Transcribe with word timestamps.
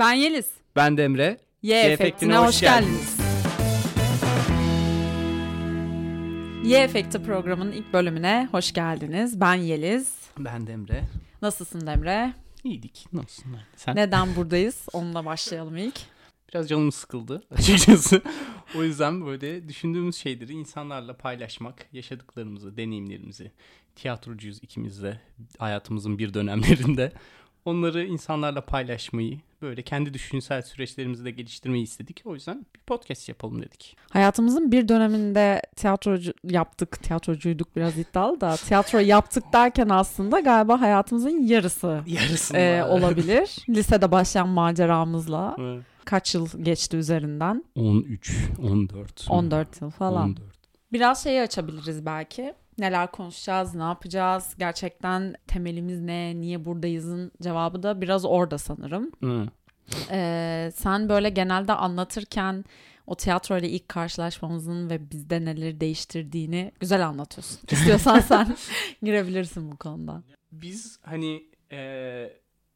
Ben 0.00 0.12
Yeliz. 0.12 0.50
Ben 0.76 0.96
de 0.96 1.04
Emre. 1.04 1.38
Y, 1.62 1.74
Y 1.74 1.92
Efekti'ne 1.92 2.38
hoş, 2.38 2.60
geldiniz. 2.60 3.16
Y 6.64 6.78
Efekti 6.78 7.22
programının 7.22 7.72
ilk 7.72 7.92
bölümüne 7.92 8.48
hoş 8.50 8.72
geldiniz. 8.72 9.40
Ben 9.40 9.54
Yeliz. 9.54 10.14
Ben 10.38 10.66
de 10.66 10.72
Emre. 10.72 11.02
Nasılsın 11.42 11.86
Emre? 11.86 12.34
İyiydik. 12.64 13.06
Nasılsın? 13.12 13.56
Sen? 13.76 13.96
Neden 13.96 14.36
buradayız? 14.36 14.86
Onunla 14.92 15.24
başlayalım 15.24 15.76
ilk. 15.76 16.00
Biraz 16.48 16.68
canım 16.68 16.92
sıkıldı 16.92 17.42
açıkçası. 17.50 18.22
o 18.78 18.84
yüzden 18.84 19.26
böyle 19.26 19.68
düşündüğümüz 19.68 20.16
şeyleri 20.16 20.52
insanlarla 20.52 21.16
paylaşmak, 21.16 21.86
yaşadıklarımızı, 21.92 22.76
deneyimlerimizi, 22.76 23.52
tiyatrocuyuz 23.96 24.58
ikimiz 24.62 25.02
de 25.02 25.20
hayatımızın 25.58 26.18
bir 26.18 26.34
dönemlerinde. 26.34 27.12
Onları 27.64 28.04
insanlarla 28.04 28.60
paylaşmayı, 28.60 29.38
böyle 29.62 29.82
kendi 29.82 30.14
düşünsel 30.14 30.62
süreçlerimizi 30.62 31.24
de 31.24 31.30
geliştirmeyi 31.30 31.84
istedik. 31.84 32.22
O 32.24 32.34
yüzden 32.34 32.66
bir 32.74 32.80
podcast 32.80 33.28
yapalım 33.28 33.62
dedik. 33.62 33.96
Hayatımızın 34.10 34.72
bir 34.72 34.88
döneminde 34.88 35.62
tiyatrocu 35.76 36.32
yaptık. 36.44 37.02
Tiyatrocuyduk 37.02 37.76
biraz 37.76 37.98
iddialı 37.98 38.40
da. 38.40 38.56
Tiyatro 38.56 38.98
yaptık 38.98 39.44
derken 39.52 39.88
aslında 39.88 40.40
galiba 40.40 40.80
hayatımızın 40.80 41.42
yarısı 41.46 42.02
Yarısı 42.06 42.56
e, 42.56 42.84
olabilir. 42.84 43.56
Lisede 43.68 44.12
başlayan 44.12 44.48
maceramızla. 44.48 45.56
Kaç 46.04 46.34
yıl 46.34 46.48
geçti 46.62 46.96
üzerinden? 46.96 47.64
13, 47.74 48.36
14. 48.62 49.26
14 49.30 49.80
yıl 49.80 49.90
falan. 49.90 50.28
14. 50.28 50.38
Biraz 50.92 51.22
şeyi 51.22 51.40
açabiliriz 51.40 52.06
belki 52.06 52.54
neler 52.80 53.10
konuşacağız, 53.10 53.74
ne 53.74 53.82
yapacağız, 53.82 54.54
gerçekten 54.58 55.34
temelimiz 55.46 56.00
ne, 56.00 56.40
niye 56.40 56.64
buradayızın 56.64 57.32
cevabı 57.42 57.82
da 57.82 58.00
biraz 58.00 58.24
orada 58.24 58.58
sanırım. 58.58 59.10
Hı. 59.22 59.46
Ee, 60.10 60.70
sen 60.74 61.08
böyle 61.08 61.30
genelde 61.30 61.72
anlatırken 61.72 62.64
o 63.06 63.14
tiyatro 63.14 63.58
ile 63.58 63.68
ilk 63.68 63.88
karşılaşmamızın 63.88 64.90
ve 64.90 65.10
bizde 65.10 65.44
neleri 65.44 65.80
değiştirdiğini 65.80 66.72
güzel 66.80 67.06
anlatıyorsun. 67.06 67.60
İstiyorsan 67.70 68.20
sen 68.20 68.56
girebilirsin 69.02 69.72
bu 69.72 69.76
konuda. 69.76 70.22
Biz 70.52 70.98
hani 71.02 71.42
e, 71.72 71.80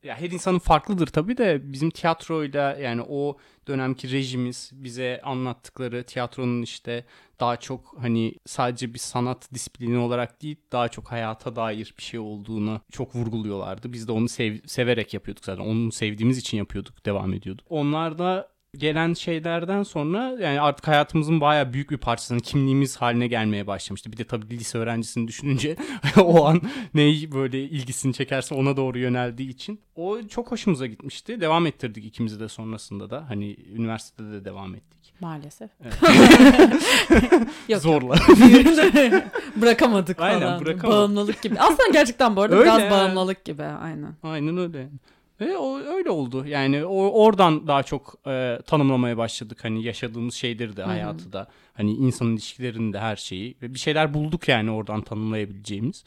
ya 0.05 0.21
her 0.21 0.31
insanın 0.31 0.59
farklıdır 0.59 1.07
tabii 1.07 1.37
de 1.37 1.73
bizim 1.73 1.91
tiyatroyla 1.91 2.77
yani 2.77 3.03
o 3.09 3.37
dönemki 3.69 4.11
rejimiz 4.13 4.71
bize 4.75 5.21
anlattıkları 5.25 6.05
tiyatronun 6.05 6.63
işte 6.63 7.05
daha 7.41 7.57
çok 7.57 7.95
hani 7.99 8.35
sadece 8.47 8.95
bir 8.95 8.99
sanat 8.99 9.55
disiplini 9.55 9.99
olarak 9.99 10.43
değil 10.43 10.57
daha 10.73 10.89
çok 10.89 11.13
hayata 11.13 11.57
dair 11.57 11.95
bir 11.99 12.03
şey 12.03 12.21
olduğunu 12.21 12.81
çok 12.93 13.15
vurguluyorlardı. 13.15 13.93
Biz 13.93 14.09
de 14.09 14.13
onu 14.13 14.29
sev, 14.29 14.59
severek 14.67 15.15
yapıyorduk 15.15 15.45
zaten. 15.45 15.63
Onu 15.63 15.93
sevdiğimiz 15.93 16.39
için 16.39 16.59
yapıyorduk, 16.59 17.07
devam 17.07 17.35
ediyorduk. 17.35 17.67
Onlar 17.71 18.19
da 18.19 18.54
gelen 18.79 19.15
şeylerden 19.15 19.83
sonra 19.83 20.37
yani 20.41 20.61
artık 20.61 20.89
hayatımızın 20.89 21.41
baya 21.41 21.73
büyük 21.73 21.91
bir 21.91 21.97
parçasını 21.97 22.41
kimliğimiz 22.41 22.97
haline 22.97 23.27
gelmeye 23.27 23.67
başlamıştı. 23.67 24.13
Bir 24.13 24.17
de 24.17 24.25
tabii 24.25 24.59
lise 24.59 24.79
öğrencisini 24.79 25.29
düşününce 25.29 25.77
o 26.21 26.45
an 26.45 26.61
neyi 26.95 27.33
böyle 27.33 27.63
ilgisini 27.63 28.15
çekerse 28.15 28.55
ona 28.55 28.77
doğru 28.77 28.99
yöneldiği 28.99 29.49
için 29.49 29.81
o 29.97 30.23
çok 30.23 30.53
hoşumuza 30.53 30.87
gitmişti. 30.87 31.41
Devam 31.41 31.67
ettirdik 31.67 32.05
ikimizi 32.05 32.41
de 32.41 32.49
sonrasında 32.49 33.11
da 33.11 33.25
hani 33.29 33.57
üniversitede 33.75 34.33
de 34.33 34.45
devam 34.45 34.75
ettik. 34.75 34.95
Maalesef. 35.21 35.71
Evet. 35.83 35.95
yok, 37.69 37.83
Zorla. 37.83 38.15
bırakamadık 39.57 40.21
aynen, 40.21 40.41
falan. 40.41 40.61
Bırakamadık. 40.61 40.99
Bağımlılık 40.99 41.43
gibi. 41.43 41.61
Aslında 41.61 41.89
gerçekten 41.93 42.37
bu 42.37 42.43
arada 42.43 42.57
öyle. 42.57 42.65
biraz 42.65 42.91
bağımlılık 42.91 43.45
gibi 43.45 43.63
aynen. 43.63 44.15
Aynen 44.23 44.59
öyle. 44.59 44.89
Ve 45.41 45.57
o 45.57 45.79
öyle 45.79 46.11
oldu. 46.11 46.47
Yani 46.47 46.85
o 46.85 47.25
oradan 47.25 47.67
daha 47.67 47.83
çok 47.83 48.15
e, 48.27 48.59
tanımlamaya 48.67 49.17
başladık 49.17 49.59
hani 49.65 49.85
yaşadığımız 49.85 50.35
şeyleri 50.35 50.77
de 50.77 50.83
hayatı 50.83 51.33
da. 51.33 51.47
Hani 51.75 51.93
insan 51.93 52.33
ilişkilerinde 52.33 52.99
her 52.99 53.17
şeyi 53.17 53.55
ve 53.63 53.75
bir 53.75 53.79
şeyler 53.79 54.15
bulduk 54.15 54.49
yani 54.49 54.71
oradan 54.71 55.01
tanımlayabileceğimiz. 55.01 56.05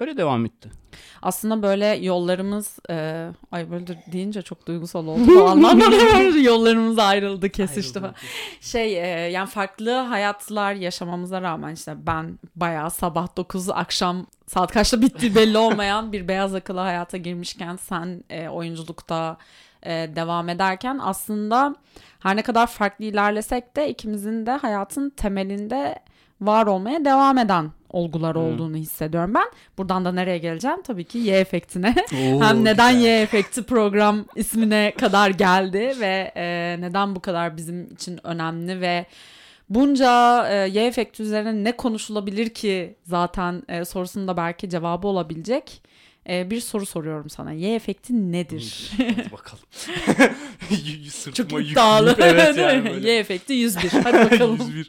Öyle 0.00 0.16
devam 0.16 0.44
etti. 0.44 0.70
Aslında 1.22 1.62
böyle 1.62 1.86
yollarımız 1.86 2.78
e, 2.90 3.28
ay 3.52 3.70
böyle 3.70 4.04
deyince 4.12 4.42
çok 4.42 4.66
duygusal 4.66 5.06
oldu 5.06 5.44
anlamda 5.48 5.84
yollarımız 6.38 6.98
ayrıldı 6.98 7.50
kesişti 7.50 7.98
ayrıldı. 7.98 8.14
Şey 8.60 8.98
e, 8.98 9.30
yani 9.30 9.48
farklı 9.48 9.90
hayatlar 9.90 10.72
yaşamamıza 10.72 11.42
rağmen 11.42 11.74
işte 11.74 12.06
ben 12.06 12.38
bayağı 12.56 12.90
sabah 12.90 13.36
9 13.36 13.70
akşam 13.70 14.26
saat 14.46 14.72
kaçta 14.72 15.02
bittiği 15.02 15.34
belli 15.36 15.58
olmayan 15.58 16.12
bir 16.12 16.28
beyaz 16.28 16.54
akıllı 16.54 16.80
hayata 16.80 17.16
girmişken 17.16 17.76
sen 17.76 18.24
e, 18.30 18.48
oyunculukta 18.48 19.36
e, 19.82 19.90
devam 19.90 20.48
ederken 20.48 20.98
aslında 21.02 21.74
her 22.20 22.36
ne 22.36 22.42
kadar 22.42 22.66
farklı 22.66 23.04
ilerlesek 23.04 23.76
de 23.76 23.88
ikimizin 23.88 24.46
de 24.46 24.50
hayatın 24.50 25.10
temelinde 25.10 25.98
var 26.40 26.66
olmaya 26.66 27.04
devam 27.04 27.38
eden 27.38 27.70
olgular 27.90 28.34
hmm. 28.34 28.42
olduğunu 28.42 28.76
hissediyorum 28.76 29.34
ben. 29.34 29.46
Buradan 29.78 30.04
da 30.04 30.12
nereye 30.12 30.38
geleceğim? 30.38 30.82
Tabii 30.82 31.04
ki 31.04 31.18
Y 31.18 31.40
efektine. 31.40 31.94
Oo, 32.12 32.42
Hem 32.42 32.64
neden 32.64 32.94
güzel. 32.94 33.04
Y 33.04 33.22
efekti 33.22 33.62
program 33.62 34.24
ismine 34.36 34.92
kadar 34.98 35.30
geldi 35.30 35.94
ve 36.00 36.32
e, 36.36 36.76
neden 36.80 37.16
bu 37.16 37.20
kadar 37.20 37.56
bizim 37.56 37.92
için 37.92 38.26
önemli 38.26 38.80
ve 38.80 39.06
bunca 39.68 40.46
e, 40.48 40.68
Y 40.68 40.86
efekti 40.86 41.22
üzerine 41.22 41.64
ne 41.64 41.76
konuşulabilir 41.76 42.48
ki 42.48 42.94
zaten 43.04 43.62
e, 43.68 43.84
sorusunda 43.84 44.36
belki 44.36 44.70
cevabı 44.70 45.06
olabilecek 45.06 45.82
e, 46.28 46.50
bir 46.50 46.60
soru 46.60 46.86
soruyorum 46.86 47.30
sana. 47.30 47.52
Y 47.52 47.74
efekti 47.74 48.32
nedir? 48.32 48.90
Hadi 48.96 49.32
bakalım. 49.32 49.64
Çok 51.34 51.52
iddialı. 51.52 52.16
Evet 52.18 52.56
yani 52.56 53.06
y 53.06 53.18
efekti 53.18 53.52
101. 53.52 53.90
Hadi 53.90 54.30
bakalım. 54.30 54.58
101. 54.60 54.88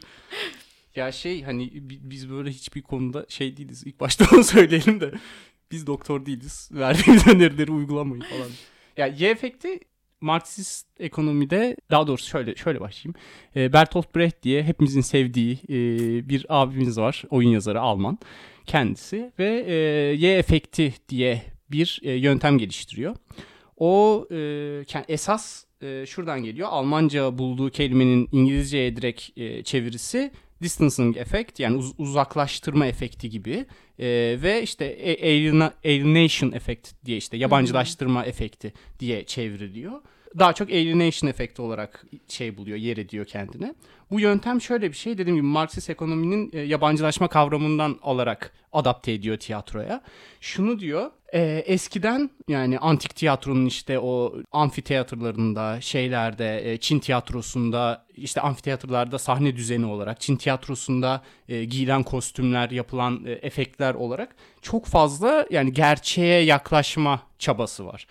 Ya 0.96 1.12
şey 1.12 1.42
hani 1.42 1.70
biz 1.82 2.30
böyle 2.30 2.50
hiçbir 2.50 2.82
konuda 2.82 3.26
şey 3.28 3.56
değiliz. 3.56 3.82
İlk 3.86 4.00
başta 4.00 4.24
onu 4.34 4.44
söyleyelim 4.44 5.00
de 5.00 5.12
biz 5.70 5.86
doktor 5.86 6.26
değiliz. 6.26 6.70
Verdiğimiz 6.72 7.26
önerileri 7.34 7.70
uygulamayın 7.70 8.24
falan. 8.24 8.48
Ya 8.96 9.06
Y 9.06 9.30
efekti 9.30 9.80
Marksist 10.20 10.86
ekonomide 11.00 11.76
daha 11.90 12.06
doğrusu 12.06 12.28
şöyle 12.28 12.54
şöyle 12.54 12.80
başlayayım. 12.80 13.14
E, 13.56 13.72
Bertolt 13.72 14.16
Brecht 14.16 14.42
diye 14.42 14.62
hepimizin 14.62 15.00
sevdiği 15.00 15.58
e, 15.68 15.78
bir 16.28 16.46
abimiz 16.48 16.98
var. 16.98 17.24
Oyun 17.30 17.48
yazarı 17.48 17.80
Alman 17.80 18.18
kendisi 18.66 19.32
ve 19.38 19.64
e, 19.66 19.74
Y 20.14 20.38
efekti 20.38 20.94
diye 21.08 21.42
bir 21.70 22.00
e, 22.02 22.12
yöntem 22.12 22.58
geliştiriyor. 22.58 23.16
O 23.76 24.26
e, 24.30 24.84
esas 25.08 25.64
e, 25.82 26.06
şuradan 26.06 26.42
geliyor. 26.42 26.68
Almanca 26.70 27.38
bulduğu 27.38 27.70
kelimenin 27.70 28.28
İngilizceye 28.32 28.96
direkt 28.96 29.38
e, 29.38 29.62
çevirisi 29.62 30.30
distancing 30.62 31.16
effect 31.16 31.60
yani 31.60 31.76
uz- 31.76 31.94
uzaklaştırma 31.98 32.86
efekti 32.86 33.30
gibi 33.30 33.66
e, 33.98 34.06
ve 34.42 34.62
işte 34.62 34.84
aliena- 35.22 35.72
alienation 35.84 36.52
effect 36.52 36.88
diye 37.04 37.16
işte 37.16 37.36
yabancılaştırma 37.36 38.24
efekti 38.24 38.72
diye 39.00 39.24
çevriliyor. 39.26 40.00
Daha 40.38 40.52
çok 40.52 40.70
alienation 40.70 41.30
efekti 41.30 41.62
olarak 41.62 42.06
şey 42.28 42.56
buluyor, 42.56 42.76
yer 42.76 42.96
ediyor 42.96 43.24
kendine. 43.24 43.74
Bu 44.10 44.20
yöntem 44.20 44.60
şöyle 44.60 44.88
bir 44.88 44.96
şey 44.96 45.18
dediğim 45.18 45.36
gibi 45.36 45.46
Marksist 45.46 45.90
ekonominin 45.90 46.50
e, 46.52 46.60
yabancılaşma 46.60 47.28
kavramından 47.28 47.98
alarak 48.02 48.52
adapte 48.72 49.12
ediyor 49.12 49.36
tiyatroya. 49.36 50.02
Şunu 50.40 50.80
diyor 50.80 51.10
e, 51.32 51.40
eskiden 51.66 52.30
yani 52.48 52.78
antik 52.78 53.16
tiyatronun 53.16 53.66
işte 53.66 53.98
o 53.98 54.34
amfiteyatrolarında 54.52 55.80
şeylerde 55.80 56.72
e, 56.72 56.76
Çin 56.76 56.98
tiyatrosunda 56.98 58.06
işte 58.16 58.40
amfiteyatrolarda 58.40 59.18
sahne 59.18 59.56
düzeni 59.56 59.86
olarak 59.86 60.20
Çin 60.20 60.36
tiyatrosunda 60.36 61.22
e, 61.48 61.64
giyilen 61.64 62.02
kostümler 62.02 62.70
yapılan 62.70 63.24
e, 63.26 63.30
efektler 63.32 63.94
olarak 63.94 64.36
çok 64.62 64.86
fazla 64.86 65.46
yani 65.50 65.72
gerçeğe 65.72 66.44
yaklaşma 66.44 67.22
çabası 67.38 67.86
var. 67.86 68.06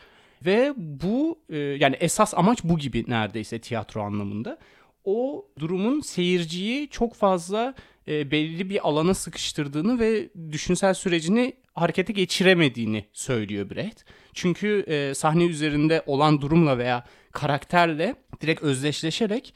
Ve 0.46 0.74
bu 0.78 1.40
e, 1.50 1.57
yani 1.57 1.96
esas 2.00 2.34
amaç 2.34 2.63
bu 2.63 2.78
gibi 2.78 3.06
neredeyse 3.07 3.60
tiyatro 3.60 4.01
anlamında 4.01 4.57
o 5.06 5.45
durumun 5.60 6.01
seyirciyi 6.01 6.89
çok 6.89 7.16
fazla 7.16 7.74
e, 8.07 8.31
belli 8.31 8.69
bir 8.69 8.88
alana 8.88 9.13
sıkıştırdığını 9.13 10.00
ve 10.00 10.30
düşünsel 10.51 10.94
sürecini 10.94 11.54
harekete 11.74 12.13
geçiremediğini 12.13 13.06
söylüyor 13.13 13.69
Brecht. 13.69 14.06
Çünkü 14.33 14.86
e, 14.88 15.13
sahne 15.13 15.45
üzerinde 15.45 16.04
olan 16.06 16.42
durumla 16.42 16.77
veya 16.77 17.06
karakterle 17.31 18.16
direkt 18.42 18.62
özdeşleşerek 18.62 19.56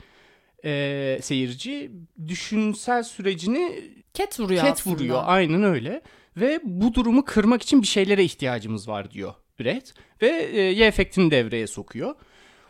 e, 0.65 1.19
seyirci 1.21 1.91
düşünsel 2.27 3.03
sürecini 3.03 3.83
ket 4.13 4.39
vuruyor 4.39 4.61
ket 4.61 4.71
aslında. 4.71 4.95
vuruyor. 4.95 5.21
Aynen 5.25 5.63
öyle. 5.63 6.01
Ve 6.37 6.59
bu 6.63 6.93
durumu 6.93 7.25
kırmak 7.25 7.61
için 7.61 7.81
bir 7.81 7.87
şeylere 7.87 8.23
ihtiyacımız 8.23 8.87
var 8.87 9.11
diyor 9.11 9.33
Brecht. 9.59 9.93
Ve 10.21 10.27
e, 10.27 10.61
Y 10.61 10.85
efektini 10.85 11.31
devreye 11.31 11.67
sokuyor. 11.67 12.15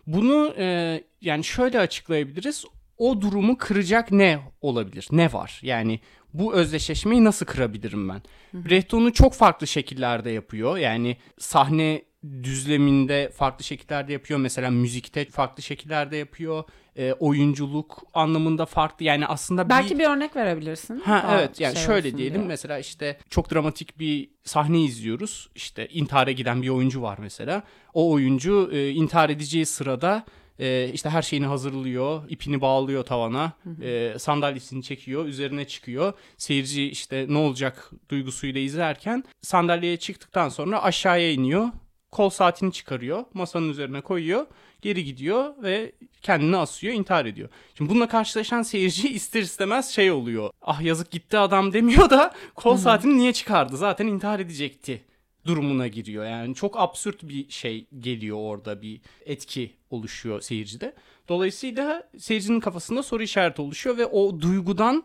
Bunu 0.08 0.54
e, 0.58 1.04
yani 1.22 1.44
şöyle 1.44 1.80
açıklayabiliriz. 1.80 2.66
O 2.98 3.22
durumu 3.22 3.58
kıracak 3.58 4.12
ne 4.12 4.40
olabilir? 4.62 5.08
Ne 5.12 5.34
var? 5.34 5.60
Yani 5.64 6.00
bu 6.34 6.54
özdeşleşmeyi 6.54 7.24
nasıl 7.24 7.46
kırabilirim 7.46 8.10
ben? 8.10 8.22
Brecht 8.54 8.94
onu 8.94 9.14
çok 9.14 9.34
farklı 9.34 9.68
şekillerde 9.68 10.32
yapıyor. 10.32 10.78
Yani 10.78 11.18
sahne 11.40 12.02
düzleminde 12.44 13.30
farklı 13.30 13.64
şekillerde 13.64 14.14
yapıyor. 14.14 14.40
Mesela 14.40 14.72
müzikte 14.72 15.26
farklı 15.26 15.64
şekillerde 15.64 16.18
yapıyor. 16.18 16.64
E, 16.97 17.13
oyunculuk 17.13 18.03
anlamında 18.13 18.65
farklı. 18.65 19.06
Yani 19.06 19.27
aslında 19.27 19.69
Belki 19.69 20.00
bir 20.00 20.06
örnek 20.06 20.36
verebilirsin. 20.36 21.00
Ha 21.00 21.38
evet 21.39 21.59
yani 21.59 21.75
şey 21.75 21.86
şöyle 21.86 22.18
diyelim 22.18 22.36
diye. 22.36 22.47
mesela 22.47 22.80
işte 22.80 23.18
çok 23.30 23.51
dramatik 23.51 24.00
bir 24.00 24.30
sahne 24.44 24.81
izliyoruz. 24.81 25.50
İşte 25.56 25.88
intihara 25.88 26.31
giden 26.31 26.62
bir 26.62 26.69
oyuncu 26.69 27.01
var 27.01 27.18
mesela. 27.21 27.63
O 27.94 28.12
oyuncu 28.12 28.69
e, 28.74 28.89
intihar 28.89 29.30
edeceği 29.30 29.65
sırada 29.65 30.25
e, 30.59 30.89
işte 30.94 31.09
her 31.09 31.21
şeyini 31.21 31.45
hazırlıyor, 31.45 32.30
ipini 32.30 32.62
bağlıyor 32.62 33.03
tavana, 33.03 33.51
e, 33.81 34.13
sandalyesini 34.19 34.83
çekiyor, 34.83 35.25
üzerine 35.25 35.65
çıkıyor. 35.68 36.13
Seyirci 36.38 36.89
işte 36.89 37.25
ne 37.30 37.38
olacak 37.38 37.92
duygusuyla 38.09 38.62
izlerken 38.62 39.24
sandalyeye 39.42 39.97
çıktıktan 39.97 40.50
sonra 40.50 40.83
aşağıya 40.83 41.31
iniyor. 41.31 41.68
Kol 42.16 42.30
saatini 42.30 42.72
çıkarıyor, 42.72 43.26
masanın 43.34 43.70
üzerine 43.70 44.02
koyuyor, 44.02 44.46
geri 44.82 45.04
gidiyor 45.04 45.54
ve 45.64 45.92
kendini 46.22 46.58
asıyor, 46.58 46.94
intihar 46.94 47.26
ediyor. 47.26 47.50
Şimdi 47.78 47.90
bununla 47.90 48.08
karşılaşan 48.08 48.62
seyirci 48.62 49.10
ister 49.14 49.42
istemez 49.42 49.90
şey 49.90 50.12
oluyor. 50.12 50.50
Ah 50.62 50.82
yazık 50.82 51.12
gitti 51.12 51.38
adam 51.38 51.74
demiyor 51.74 52.10
da 52.10 52.34
kol 52.56 52.78
saatini 52.78 53.18
niye 53.18 53.34
çıkardı? 53.34 53.78
Zaten 53.78 54.08
intihar 54.08 54.40
edecekti 54.40 55.02
durumuna 55.46 55.88
giriyor. 55.88 56.26
Yani 56.26 56.56
çok 56.56 56.80
absürt 56.80 57.24
bir 57.24 57.50
şey 57.50 57.88
geliyor 58.00 58.38
orada 58.40 58.82
bir 58.82 59.02
etki 59.26 59.74
oluşuyor 59.90 60.42
seyircide. 60.42 60.94
Dolayısıyla 61.30 62.10
seyircinin 62.18 62.60
kafasında 62.60 63.04
soru 63.04 63.24
işareti 63.24 63.62
oluşuyor 63.62 63.98
ve 63.98 64.06
o 64.06 64.42
duygudan 64.42 65.04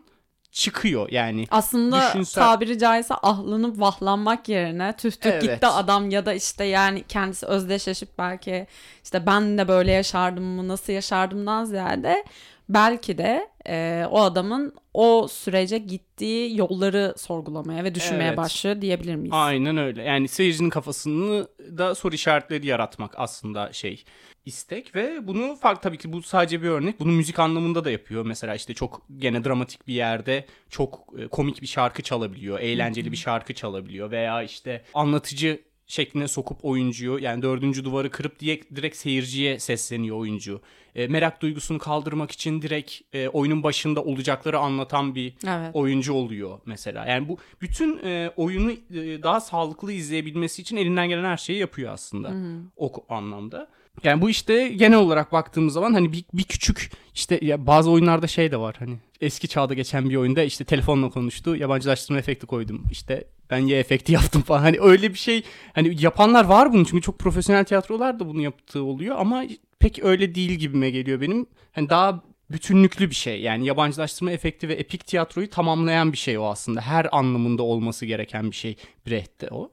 çıkıyor 0.51 1.09
yani. 1.11 1.47
Aslında 1.51 1.97
Düşünsel- 2.01 2.41
tabiri 2.41 2.79
caizse 2.79 3.13
ahlanıp 3.21 3.79
vahlanmak 3.79 4.49
yerine 4.49 4.95
tüh 4.97 5.11
tüh 5.11 5.29
Evet. 5.29 5.41
gitti 5.41 5.67
adam 5.67 6.09
ya 6.09 6.25
da 6.25 6.33
işte 6.33 6.63
yani 6.63 7.03
kendisi 7.09 7.45
özdeşleşip 7.45 8.09
belki 8.17 8.67
işte 9.03 9.25
ben 9.25 9.57
de 9.57 9.67
böyle 9.67 9.91
yaşardım 9.91 10.43
mı 10.43 10.67
nasıl 10.67 10.93
yaşardımdan 10.93 11.65
ziyade 11.65 12.23
belki 12.69 13.17
de 13.17 13.47
e, 13.67 14.05
o 14.11 14.21
adamın 14.21 14.73
o 14.93 15.27
sürece 15.31 15.77
gittiği 15.77 16.57
yolları 16.57 17.13
sorgulamaya 17.17 17.83
ve 17.83 17.95
düşünmeye 17.95 18.27
Evet. 18.27 18.37
başlıyor 18.37 18.81
diyebilir 18.81 19.15
miyiz? 19.15 19.31
Aynen 19.35 19.77
öyle. 19.77 20.03
Yani 20.03 20.27
seyircinin 20.27 20.69
kafasını 20.69 21.47
da 21.77 21.95
soru 21.95 22.15
işaretleri 22.15 22.67
yaratmak 22.67 23.13
aslında 23.17 23.73
şey 23.73 24.03
istek 24.45 24.95
ve 24.95 25.27
bunu 25.27 25.55
fark 25.55 25.81
tabii 25.81 25.97
ki 25.97 26.13
bu 26.13 26.21
sadece 26.21 26.61
bir 26.61 26.67
örnek. 26.67 26.99
Bunu 26.99 27.11
müzik 27.11 27.39
anlamında 27.39 27.85
da 27.85 27.91
yapıyor. 27.91 28.25
Mesela 28.25 28.55
işte 28.55 28.73
çok 28.73 29.01
gene 29.17 29.43
dramatik 29.43 29.87
bir 29.87 29.93
yerde 29.93 30.45
çok 30.69 31.05
e, 31.19 31.27
komik 31.27 31.61
bir 31.61 31.67
şarkı 31.67 32.01
çalabiliyor, 32.01 32.59
eğlenceli 32.59 33.11
bir 33.11 33.17
şarkı 33.17 33.53
çalabiliyor 33.53 34.11
veya 34.11 34.43
işte 34.43 34.83
anlatıcı 34.93 35.61
şekline 35.87 36.27
sokup 36.27 36.65
oyuncuyu 36.65 37.19
yani 37.19 37.41
dördüncü 37.41 37.83
duvarı 37.83 38.09
kırıp 38.09 38.39
diye 38.39 38.61
direkt 38.75 38.95
seyirciye 38.97 39.59
sesleniyor 39.59 40.17
oyuncu. 40.17 40.61
E, 40.95 41.07
merak 41.07 41.41
duygusunu 41.41 41.79
kaldırmak 41.79 42.31
için 42.31 42.61
direkt 42.61 43.01
e, 43.13 43.27
oyunun 43.27 43.63
başında 43.63 44.03
olacakları 44.03 44.59
anlatan 44.59 45.15
bir 45.15 45.33
Evet. 45.47 45.69
oyuncu 45.75 46.13
oluyor 46.13 46.59
mesela. 46.65 47.05
Yani 47.05 47.29
bu 47.29 47.37
bütün 47.61 47.97
e, 48.05 48.31
oyunu 48.35 48.71
e, 48.71 49.23
daha 49.23 49.39
sağlıklı 49.39 49.91
izleyebilmesi 49.93 50.61
için 50.61 50.77
elinden 50.77 51.09
gelen 51.09 51.23
her 51.23 51.37
şeyi 51.37 51.59
yapıyor 51.59 51.93
aslında. 51.93 52.31
O 52.77 52.87
ko- 52.87 53.13
anlamda. 53.15 53.67
Yani 54.03 54.21
bu 54.21 54.29
işte 54.29 54.67
genel 54.67 54.97
olarak 54.97 55.31
baktığımız 55.31 55.73
zaman 55.73 55.93
hani 55.93 56.11
bir, 56.11 56.25
bir 56.33 56.43
küçük 56.43 56.91
işte 57.13 57.39
ya 57.41 57.67
bazı 57.67 57.91
oyunlarda 57.91 58.27
şey 58.27 58.51
de 58.51 58.57
var 58.57 58.75
hani 58.79 58.97
eski 59.21 59.47
çağda 59.47 59.73
geçen 59.73 60.09
bir 60.09 60.15
oyunda 60.15 60.43
işte 60.43 60.63
telefonla 60.63 61.09
konuştu 61.09 61.55
yabancılaştırma 61.55 62.19
efekti 62.19 62.45
koydum 62.47 62.83
işte 62.91 63.27
ben 63.49 63.57
Y 63.57 63.79
efekti 63.79 64.11
yaptım 64.13 64.41
falan 64.41 64.61
hani 64.61 64.79
öyle 64.79 65.09
bir 65.09 65.17
şey 65.17 65.43
hani 65.73 66.03
yapanlar 66.03 66.45
var 66.45 66.73
bunun 66.73 66.83
çünkü 66.83 67.01
çok 67.01 67.19
profesyonel 67.19 67.65
tiyatrolar 67.65 68.19
da 68.19 68.27
bunu 68.27 68.41
yaptığı 68.41 68.83
oluyor 68.83 69.15
ama 69.19 69.43
pek 69.79 70.03
öyle 70.03 70.35
değil 70.35 70.51
gibime 70.51 70.89
geliyor 70.89 71.21
benim 71.21 71.45
hani 71.71 71.89
daha 71.89 72.23
bütünlüklü 72.51 73.09
bir 73.09 73.15
şey. 73.15 73.41
Yani 73.41 73.65
yabancılaştırma 73.65 74.31
efekti 74.31 74.69
ve 74.69 74.73
epik 74.73 75.07
tiyatroyu 75.07 75.49
tamamlayan 75.49 76.11
bir 76.11 76.17
şey 76.17 76.37
o 76.37 76.45
aslında. 76.45 76.81
Her 76.81 77.07
anlamında 77.11 77.63
olması 77.63 78.05
gereken 78.05 78.51
bir 78.51 78.55
şey 78.55 78.75
Brecht'te 79.07 79.47
o. 79.51 79.71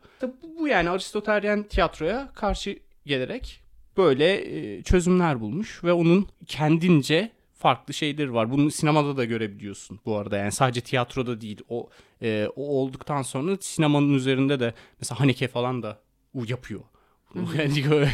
Bu 0.59 0.69
yani 0.69 0.91
Aristotelyen 0.91 1.63
tiyatroya 1.63 2.33
karşı 2.35 2.79
gelerek 3.07 3.68
böyle 3.99 4.83
çözümler 4.83 5.41
bulmuş 5.41 5.85
ve 5.85 5.93
onun 5.93 6.29
kendince 6.47 7.31
farklı 7.59 7.95
şeyleri 7.95 8.35
var. 8.35 8.51
Bunu 8.51 8.71
sinemada 8.71 9.17
da 9.17 9.25
görebiliyorsun 9.25 10.01
bu 10.07 10.17
arada. 10.17 10.37
Yani 10.37 10.53
sadece 10.53 10.81
tiyatroda 10.81 11.41
değil. 11.41 11.61
O 11.69 11.89
e, 12.23 12.49
o 12.57 12.63
olduktan 12.63 13.23
sonra 13.23 13.57
sinemanın 13.61 14.15
üzerinde 14.15 14.61
de 14.61 14.75
mesela 15.01 15.21
Haneke 15.21 15.49
falan 15.49 15.83
da 15.83 15.99
o 16.35 16.41
yapıyor. 16.49 16.81
Yani 17.59 17.91
böyle 17.91 18.11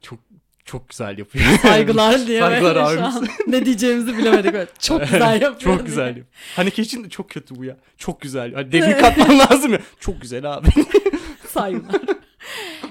çok 0.00 0.18
çok 0.64 0.88
güzel 0.88 1.18
yapıyor. 1.18 1.44
Saygılar 1.62 2.18
diye 2.26 2.40
Saygılar 2.40 2.76
abimiz. 2.76 3.30
ne 3.46 3.66
diyeceğimizi 3.66 4.18
bilemedik. 4.18 4.52
Böyle. 4.52 4.66
Çok 4.78 5.00
güzel 5.00 5.42
yapıyor. 5.42 5.58
Çok 5.58 5.78
diye. 5.78 5.86
güzel. 5.86 6.06
yapıyor. 6.06 6.26
Haneke 6.56 6.82
için 6.82 7.04
de 7.04 7.08
çok 7.08 7.30
kötü 7.30 7.56
bu 7.56 7.64
ya. 7.64 7.76
Çok 7.98 8.20
güzel. 8.20 8.54
Hani 8.54 8.72
devir 8.72 8.98
katman 8.98 9.38
lazım 9.38 9.72
ya. 9.72 9.80
Çok 10.00 10.20
güzel 10.20 10.54
abi. 10.54 10.68
Saygılar. 11.48 12.15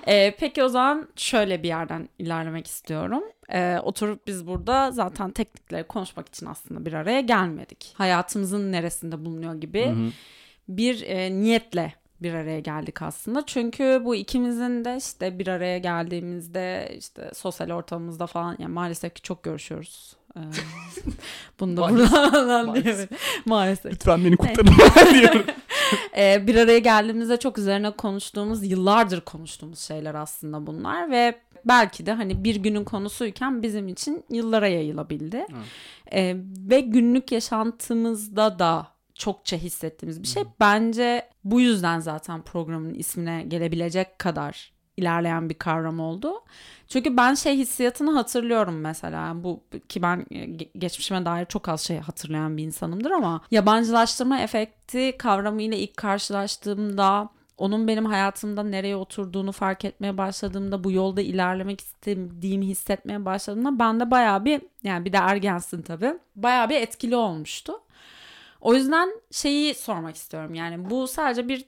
Ee, 0.07 0.35
peki 0.39 0.63
o 0.63 0.67
zaman 0.67 1.07
şöyle 1.15 1.63
bir 1.63 1.67
yerden 1.67 2.09
ilerlemek 2.19 2.67
istiyorum. 2.67 3.23
Ee, 3.49 3.79
oturup 3.83 4.27
biz 4.27 4.47
burada 4.47 4.91
zaten 4.91 5.31
teknikleri 5.31 5.83
konuşmak 5.83 6.27
için 6.27 6.45
aslında 6.45 6.85
bir 6.85 6.93
araya 6.93 7.21
gelmedik. 7.21 7.93
Hayatımızın 7.97 8.71
neresinde 8.71 9.25
bulunuyor 9.25 9.55
gibi 9.61 9.79
bir 10.69 11.01
e, 11.01 11.31
niyetle 11.31 11.93
bir 12.21 12.33
araya 12.33 12.59
geldik 12.59 13.01
aslında. 13.01 13.45
Çünkü 13.45 14.01
bu 14.05 14.15
ikimizin 14.15 14.85
de 14.85 14.97
işte 14.97 15.39
bir 15.39 15.47
araya 15.47 15.77
geldiğimizde 15.77 16.95
işte 16.97 17.31
sosyal 17.33 17.69
ortamımızda 17.69 18.27
falan 18.27 18.55
yani 18.59 18.73
maalesef 18.73 19.15
ki 19.15 19.21
çok 19.21 19.43
görüşüyoruz. 19.43 20.15
Ee, 20.37 20.39
bunu 21.59 21.77
da 21.77 21.81
buradan 21.89 22.75
diyelim. 22.75 23.09
Maalesef. 23.45 23.91
Lütfen 23.93 24.25
beni 24.25 24.37
kurtarın 24.37 25.13
diyorum. 25.13 25.43
Ee, 26.17 26.47
bir 26.47 26.55
araya 26.55 26.79
geldiğimizde 26.79 27.37
çok 27.37 27.57
üzerine 27.57 27.91
konuştuğumuz, 27.91 28.71
yıllardır 28.71 29.21
konuştuğumuz 29.21 29.79
şeyler 29.79 30.15
aslında 30.15 30.67
bunlar 30.67 31.11
ve 31.11 31.39
belki 31.65 32.05
de 32.05 32.13
hani 32.13 32.43
bir 32.43 32.55
günün 32.55 32.83
konusuyken 32.83 33.63
bizim 33.63 33.87
için 33.87 34.25
yıllara 34.29 34.67
yayılabildi. 34.67 35.45
Ee, 36.13 36.35
ve 36.69 36.79
günlük 36.79 37.31
yaşantımızda 37.31 38.59
da 38.59 38.87
çokça 39.15 39.57
hissettiğimiz 39.57 40.23
bir 40.23 40.27
şey. 40.27 40.43
Bence 40.59 41.29
bu 41.43 41.61
yüzden 41.61 41.99
zaten 41.99 42.41
programın 42.41 42.93
ismine 42.93 43.43
gelebilecek 43.47 44.19
kadar 44.19 44.74
ilerleyen 44.97 45.49
bir 45.49 45.53
kavram 45.53 45.99
oldu. 45.99 46.33
Çünkü 46.87 47.17
ben 47.17 47.33
şey 47.33 47.57
hissiyatını 47.57 48.11
hatırlıyorum 48.11 48.79
mesela. 48.79 49.43
Bu 49.43 49.63
ki 49.89 50.01
ben 50.01 50.25
e, 50.31 50.35
ge- 50.35 50.77
geçmişime 50.77 51.25
dair 51.25 51.45
çok 51.45 51.69
az 51.69 51.81
şey 51.81 51.99
hatırlayan 51.99 52.57
bir 52.57 52.63
insanımdır 52.63 53.11
ama 53.11 53.41
yabancılaştırma 53.51 54.39
efekti 54.39 55.15
kavramıyla 55.17 55.77
ilk 55.77 55.97
karşılaştığımda 55.97 57.29
onun 57.57 57.87
benim 57.87 58.05
hayatımda 58.05 58.63
nereye 58.63 58.95
oturduğunu 58.95 59.51
fark 59.51 59.85
etmeye 59.85 60.17
başladığımda 60.17 60.83
bu 60.83 60.91
yolda 60.91 61.21
ilerlemek 61.21 61.81
istediğimi 61.81 62.65
hissetmeye 62.67 63.25
başladığımda 63.25 63.79
bende 63.79 64.11
bayağı 64.11 64.45
bir 64.45 64.61
yani 64.83 65.05
bir 65.05 65.13
de 65.13 65.17
ergensin 65.17 65.81
tabii 65.81 66.13
bayağı 66.35 66.69
bir 66.69 66.75
etkili 66.75 67.15
olmuştu. 67.15 67.73
O 68.61 68.73
yüzden 68.73 69.09
şeyi 69.31 69.73
sormak 69.75 70.15
istiyorum 70.15 70.53
yani 70.53 70.89
bu 70.89 71.07
sadece 71.07 71.47
bir 71.47 71.65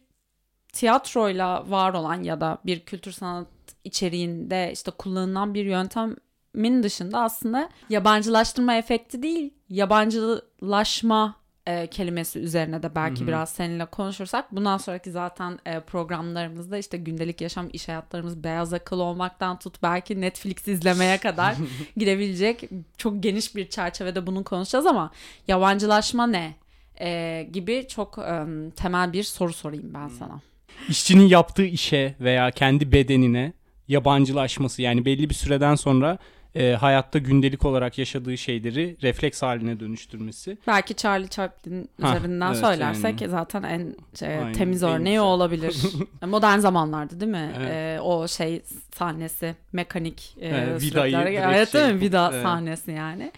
tiyatroyla 0.77 1.71
var 1.71 1.93
olan 1.93 2.23
ya 2.23 2.41
da 2.41 2.57
bir 2.65 2.79
kültür 2.79 3.11
sanat 3.11 3.47
içeriğinde 3.83 4.69
işte 4.73 4.91
kullanılan 4.91 5.53
bir 5.53 5.65
yöntemin 5.65 6.83
dışında 6.83 7.21
aslında 7.21 7.69
yabancılaştırma 7.89 8.75
efekti 8.75 9.23
değil 9.23 9.53
yabancılaşma 9.69 11.35
e, 11.65 11.87
kelimesi 11.87 12.39
üzerine 12.39 12.83
de 12.83 12.95
belki 12.95 13.27
biraz 13.27 13.49
seninle 13.49 13.85
konuşursak. 13.85 14.55
Bundan 14.55 14.77
sonraki 14.77 15.11
zaten 15.11 15.59
e, 15.65 15.79
programlarımızda 15.79 16.77
işte 16.77 16.97
gündelik 16.97 17.41
yaşam 17.41 17.69
iş 17.73 17.87
hayatlarımız 17.87 18.43
beyaz 18.43 18.73
akıl 18.73 18.99
olmaktan 18.99 19.59
tut 19.59 19.83
belki 19.83 20.21
Netflix 20.21 20.67
izlemeye 20.67 21.17
kadar 21.27 21.55
girebilecek 21.97 22.69
çok 22.97 23.23
geniş 23.23 23.55
bir 23.55 23.69
çerçevede 23.69 24.27
bunu 24.27 24.43
konuşacağız 24.43 24.85
ama 24.85 25.11
yabancılaşma 25.47 26.27
ne 26.27 26.55
E, 26.99 27.47
gibi 27.51 27.85
çok 27.87 28.17
e, 28.17 28.45
temel 28.75 29.13
bir 29.13 29.23
soru 29.23 29.53
sorayım 29.53 29.93
ben 29.93 30.07
sana. 30.07 30.41
İşçinin 30.89 31.27
yaptığı 31.27 31.65
işe 31.65 32.15
veya 32.19 32.51
kendi 32.51 32.91
bedenine 32.91 33.53
yabancılaşması 33.87 34.81
yani 34.81 35.05
belli 35.05 35.29
bir 35.29 35.35
süreden 35.35 35.75
sonra 35.75 36.17
e, 36.55 36.71
hayatta 36.71 37.19
gündelik 37.19 37.65
olarak 37.65 37.97
yaşadığı 37.97 38.37
şeyleri 38.37 38.97
refleks 39.03 39.41
haline 39.41 39.79
dönüştürmesi. 39.79 40.57
Belki 40.67 40.95
Charlie 40.95 41.29
Chaplin 41.29 41.89
Ha, 42.01 42.09
üzerinden 42.17 42.47
evet, 42.47 42.57
söylersek 42.57 43.21
yani. 43.21 43.31
zaten 43.31 43.63
en 43.63 43.95
şey, 44.19 44.37
Aynen, 44.37 44.53
temiz 44.53 44.83
en 44.83 44.89
örneği 44.89 45.21
o 45.21 45.23
olabilir. 45.23 45.75
Modern 46.25 46.59
zamanlarda 46.59 47.19
değil 47.19 47.31
mi? 47.31 47.53
Evet. 47.57 47.69
Ee, 47.71 48.01
o 48.01 48.27
şey 48.27 48.61
sahnesi, 48.95 49.55
mekanik 49.71 50.37
e, 50.41 50.47
Evet, 50.47 50.81
vidayı 50.81 51.17
evet, 51.17 51.73
değil 51.73 51.85
şey 51.85 51.93
mi? 51.93 52.01
Vida 52.01 52.29
evet. 52.33 52.43
sahnesi 52.43 52.91
yani. 52.91 53.31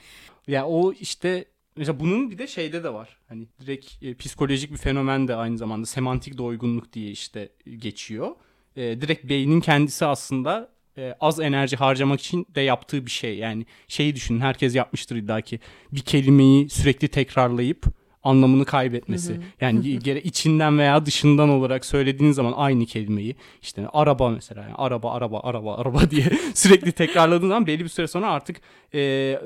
Ya 0.48 0.68
o 0.68 0.94
işte 0.94 1.46
mesela 1.80 2.00
bunun 2.00 2.32
bir 2.32 2.38
de 2.38 2.48
şeyde 2.48 2.84
de 2.84 2.94
var. 2.94 3.18
Hani 3.28 3.48
direkt 3.62 4.04
e, 4.04 4.14
psikolojik 4.16 4.72
bir 4.72 4.78
fenomen 4.78 5.28
de 5.28 5.36
aynı 5.36 5.58
zamanda 5.58 5.86
semantik 5.86 6.38
doygunluk 6.38 6.94
diye 6.94 7.12
işte 7.12 7.50
geçiyor. 7.78 8.36
e, 8.76 9.02
direkt 9.02 9.30
beynin 9.30 9.62
kendisi 9.62 10.06
aslında 10.06 10.70
e, 10.98 11.16
az 11.20 11.40
enerji 11.40 11.76
harcamak 11.76 12.20
için 12.20 12.48
de 12.56 12.62
yaptığı 12.62 13.06
bir 13.06 13.12
şey. 13.12 13.38
Yani 13.38 13.66
şeyi 13.88 14.16
düşünün 14.16 14.40
herkes 14.40 14.76
yapmıştır 14.76 15.16
illa 15.16 15.42
ki 15.42 15.60
bir 15.92 16.02
kelimeyi 16.02 16.70
sürekli 16.70 17.08
tekrarlayıp 17.08 17.86
anlamını 18.24 18.66
kaybetmesi. 18.66 19.40
Yani 19.62 20.00
gere 20.00 20.22
içinden 20.22 20.80
veya 20.80 21.06
dışından 21.06 21.50
olarak 21.50 21.86
söylediğin 21.86 22.32
zaman 22.32 22.54
aynı 22.56 22.86
kelimeyi 22.86 23.36
işte 23.62 23.88
araba 23.94 24.30
mesela 24.30 24.62
yani 24.62 24.74
araba 24.76 25.12
araba 25.12 25.40
araba 25.40 25.76
araba 25.76 26.12
diye 26.12 26.26
sürekli 26.54 26.92
tekrarladığın 26.92 27.48
zaman 27.48 27.68
belli 27.68 27.84
bir 27.84 27.90
süre 27.90 28.08
sonra 28.08 28.32
artık 28.32 28.62
e, 28.94 29.00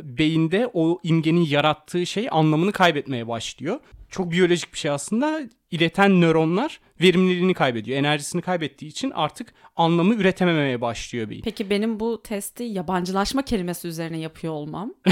beyinde 0.03 0.69
o 0.73 0.99
imgenin 1.03 1.45
yarattığı 1.45 2.05
şey 2.05 2.27
anlamını 2.31 2.71
kaybetmeye 2.71 3.27
başlıyor. 3.27 3.79
Çok 4.13 4.31
biyolojik 4.31 4.73
bir 4.73 4.77
şey 4.77 4.91
aslında. 4.91 5.41
İleten 5.71 6.21
nöronlar 6.21 6.79
verimliliğini 7.01 7.53
kaybediyor. 7.53 7.97
Enerjisini 7.97 8.41
kaybettiği 8.41 8.91
için 8.91 9.11
artık 9.11 9.53
anlamı 9.75 10.13
üretememeye 10.15 10.81
başlıyor 10.81 11.29
beyin. 11.29 11.41
Peki 11.41 11.69
benim 11.69 11.99
bu 11.99 12.23
testi 12.23 12.63
yabancılaşma 12.63 13.41
kelimesi 13.41 13.87
üzerine 13.87 14.19
yapıyor 14.19 14.53
olmam. 14.53 14.93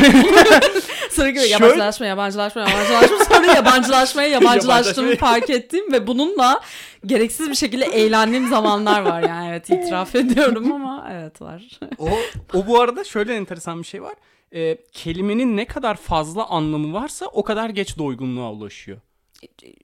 Sürekli 1.09 1.39
Şöyle- 1.39 1.47
yabancılaşma, 1.47 2.05
yabancılaşma, 2.05 2.61
yabancılaşma. 2.61 3.25
Sonra 3.25 3.53
yabancılaşmaya 3.53 4.27
yabancılaştığımı 4.37 5.15
fark 5.15 5.49
ettim 5.49 5.91
ve 5.91 6.07
bununla 6.07 6.61
gereksiz 7.05 7.49
bir 7.49 7.55
şekilde 7.55 7.85
eğlendiğim 7.85 8.47
zamanlar 8.47 9.01
var 9.01 9.21
yani. 9.21 9.49
Evet 9.49 9.69
itiraf 9.69 10.15
ediyorum 10.15 10.71
ama 10.71 11.07
evet 11.11 11.41
var. 11.41 11.79
O, 11.97 12.09
o 12.53 12.67
bu 12.67 12.81
arada 12.81 13.03
şöyle 13.03 13.35
enteresan 13.35 13.79
bir 13.79 13.87
şey 13.87 14.01
var. 14.03 14.13
Ee, 14.55 14.77
kelimenin 14.93 15.57
ne 15.57 15.65
kadar 15.65 15.95
fazla 15.95 16.45
anlamı 16.47 16.93
varsa 16.93 17.25
o 17.25 17.43
kadar 17.43 17.69
geç 17.69 17.97
doygunluğa 17.97 18.51
ulaşıyor. 18.51 18.97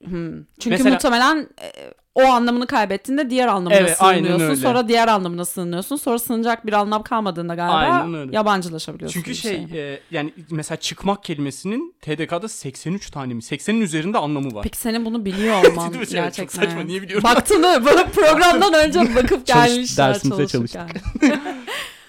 Hmm. 0.06 0.34
Çünkü 0.60 0.70
Mesela- 0.70 0.90
muhtemelen 0.94 1.50
e, 1.62 1.68
o 2.16 2.22
anlamını 2.24 2.68
kaybettiğinde 2.68 3.30
diğer 3.30 3.48
anlamına 3.48 3.80
Evet, 3.80 3.98
sığınıyorsun. 3.98 4.56
Sonra 4.56 4.88
diğer 4.88 5.08
anlamına 5.08 5.46
sığınıyorsun. 5.46 5.96
Sonra 5.96 6.20
sığınacak 6.20 6.66
bir 6.66 6.74
anlam 6.74 7.04
kalmadığında 7.04 7.56
galiba 7.56 7.74
Aynen 7.76 8.14
öyle. 8.14 8.36
yabancılaşabiliyorsun. 8.36 9.14
Çünkü 9.22 9.36
şey 9.36 9.68
şeye. 9.68 9.94
e, 9.94 10.00
yani 10.12 10.34
mesela 10.52 10.78
çıkmak 10.80 11.24
kelimesinin 11.24 11.96
TDK'da 12.02 12.48
83 12.48 13.10
tane 13.12 13.34
mi? 13.34 13.42
80'in 13.42 13.82
üzerinde 13.82 14.18
anlamı 14.18 14.56
var. 14.56 14.64
Peki 14.64 14.78
senin 14.78 15.06
bunu 15.06 15.26
biliyor 15.26 15.66
olman 15.72 15.92
gerçekten. 15.94 16.30
çok 16.30 16.52
saçma, 16.52 16.82
niye 16.82 17.02
biliyorum? 17.02 17.24
Baktın 17.24 17.62
mı? 17.62 17.86
Böyle 17.86 18.06
programdan 18.16 18.74
önce 18.74 19.00
bakıp 19.16 19.46
Çalış- 19.46 19.68
gelmişler 19.70 20.14
dersimize 20.14 20.48
çalışırken. 20.48 20.90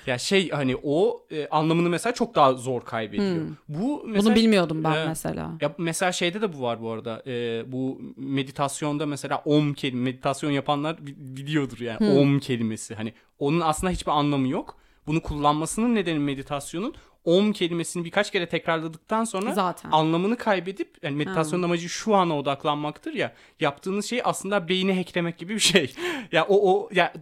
Ya 0.08 0.18
şey 0.18 0.50
hani 0.50 0.76
o 0.82 1.26
e, 1.30 1.48
anlamını 1.48 1.88
mesela 1.88 2.14
çok 2.14 2.34
daha 2.34 2.52
zor 2.54 2.80
kaybediyor. 2.84 3.46
Bu 3.68 4.02
mesela 4.06 4.26
Bunu 4.26 4.34
bilmiyordum 4.34 4.84
ben 4.84 4.92
Evet. 4.92 5.06
mesela. 5.08 5.50
Ya 5.60 5.74
mesela 5.78 6.12
şeyde 6.12 6.40
de 6.40 6.52
bu 6.52 6.62
var 6.62 6.82
bu 6.82 6.90
arada. 6.90 7.22
Ee, 7.26 7.62
bu 7.72 8.00
meditasyonda 8.16 9.06
mesela 9.06 9.42
om 9.44 9.74
kelime 9.74 10.02
meditasyon 10.04 10.50
yapanlar 10.50 11.06
bi- 11.06 11.14
biliyordur 11.36 11.78
yani 11.80 12.18
om 12.20 12.38
kelimesi. 12.40 12.94
Hani 12.94 13.12
onun 13.38 13.60
aslında 13.60 13.90
hiçbir 13.92 14.12
anlamı 14.12 14.48
yok. 14.48 14.76
Bunu 15.06 15.22
kullanmasının 15.22 15.94
nedeni 15.94 16.18
meditasyonun 16.18 16.94
om 17.24 17.52
kelimesini 17.52 18.04
birkaç 18.04 18.30
kere 18.30 18.48
tekrarladıktan 18.48 19.24
sonra 19.24 19.52
Zaten. 19.52 19.90
anlamını 19.90 20.36
kaybedip 20.36 20.96
yani 21.02 21.16
meditasyonun 21.16 21.62
amacı 21.62 21.88
şu 21.88 22.14
ana 22.14 22.38
odaklanmaktır 22.38 23.12
ya. 23.14 23.32
Yaptığınız 23.60 24.06
şey 24.06 24.20
aslında 24.24 24.68
beyni 24.68 24.96
hacklemek 24.96 25.38
gibi 25.38 25.54
bir 25.54 25.60
şey. 25.60 25.94
ya 26.32 26.46
o 26.48 26.72
o 26.72 26.88
ya 26.92 27.12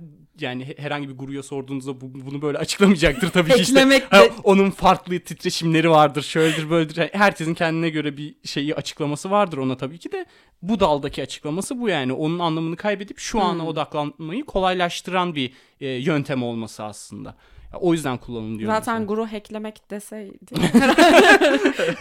yani 0.40 0.64
he- 0.68 0.74
herhangi 0.82 1.08
bir 1.08 1.14
guruya 1.18 1.42
sorduğunuzda 1.42 2.00
bu- 2.00 2.26
bunu 2.26 2.42
böyle 2.42 2.58
açıklamayacaktır 2.58 3.30
tabii 3.30 3.52
ki 3.52 3.60
işte. 3.60 4.02
Ha, 4.10 4.22
onun 4.44 4.70
farklı 4.70 5.20
titreşimleri 5.20 5.90
vardır, 5.90 6.22
şöyledir, 6.22 6.70
böyledir. 6.70 6.96
Yani 6.96 7.10
Herkesin 7.12 7.54
kendine 7.54 7.90
göre 7.90 8.16
bir 8.16 8.34
şeyi 8.44 8.74
açıklaması 8.74 9.30
vardır 9.30 9.58
ona 9.58 9.76
tabii 9.76 9.98
ki 9.98 10.12
de. 10.12 10.26
Bu 10.62 10.80
daldaki 10.80 11.22
açıklaması 11.22 11.80
bu 11.80 11.88
yani. 11.88 12.12
Onun 12.12 12.38
anlamını 12.38 12.76
kaybedip 12.76 13.18
şu 13.18 13.40
ana 13.40 13.62
Hmm. 13.62 13.68
odaklanmayı 13.68 14.44
kolaylaştıran 14.44 15.34
bir 15.34 15.52
e, 15.80 15.86
yöntem 15.88 16.42
olması 16.42 16.84
aslında. 16.84 17.34
O 17.80 17.92
yüzden 17.92 18.18
kullanın 18.18 18.58
diyorum. 18.58 18.74
Zaten 18.76 18.94
mesela. 18.94 19.06
guru 19.06 19.26
hacklemek 19.32 19.90
deseydi 19.90 20.38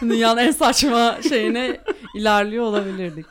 dünyanın 0.00 0.40
en 0.40 0.50
saçma 0.50 1.18
şeyine 1.28 1.80
ilerliyor 2.14 2.64
olabilirdik. 2.64 3.26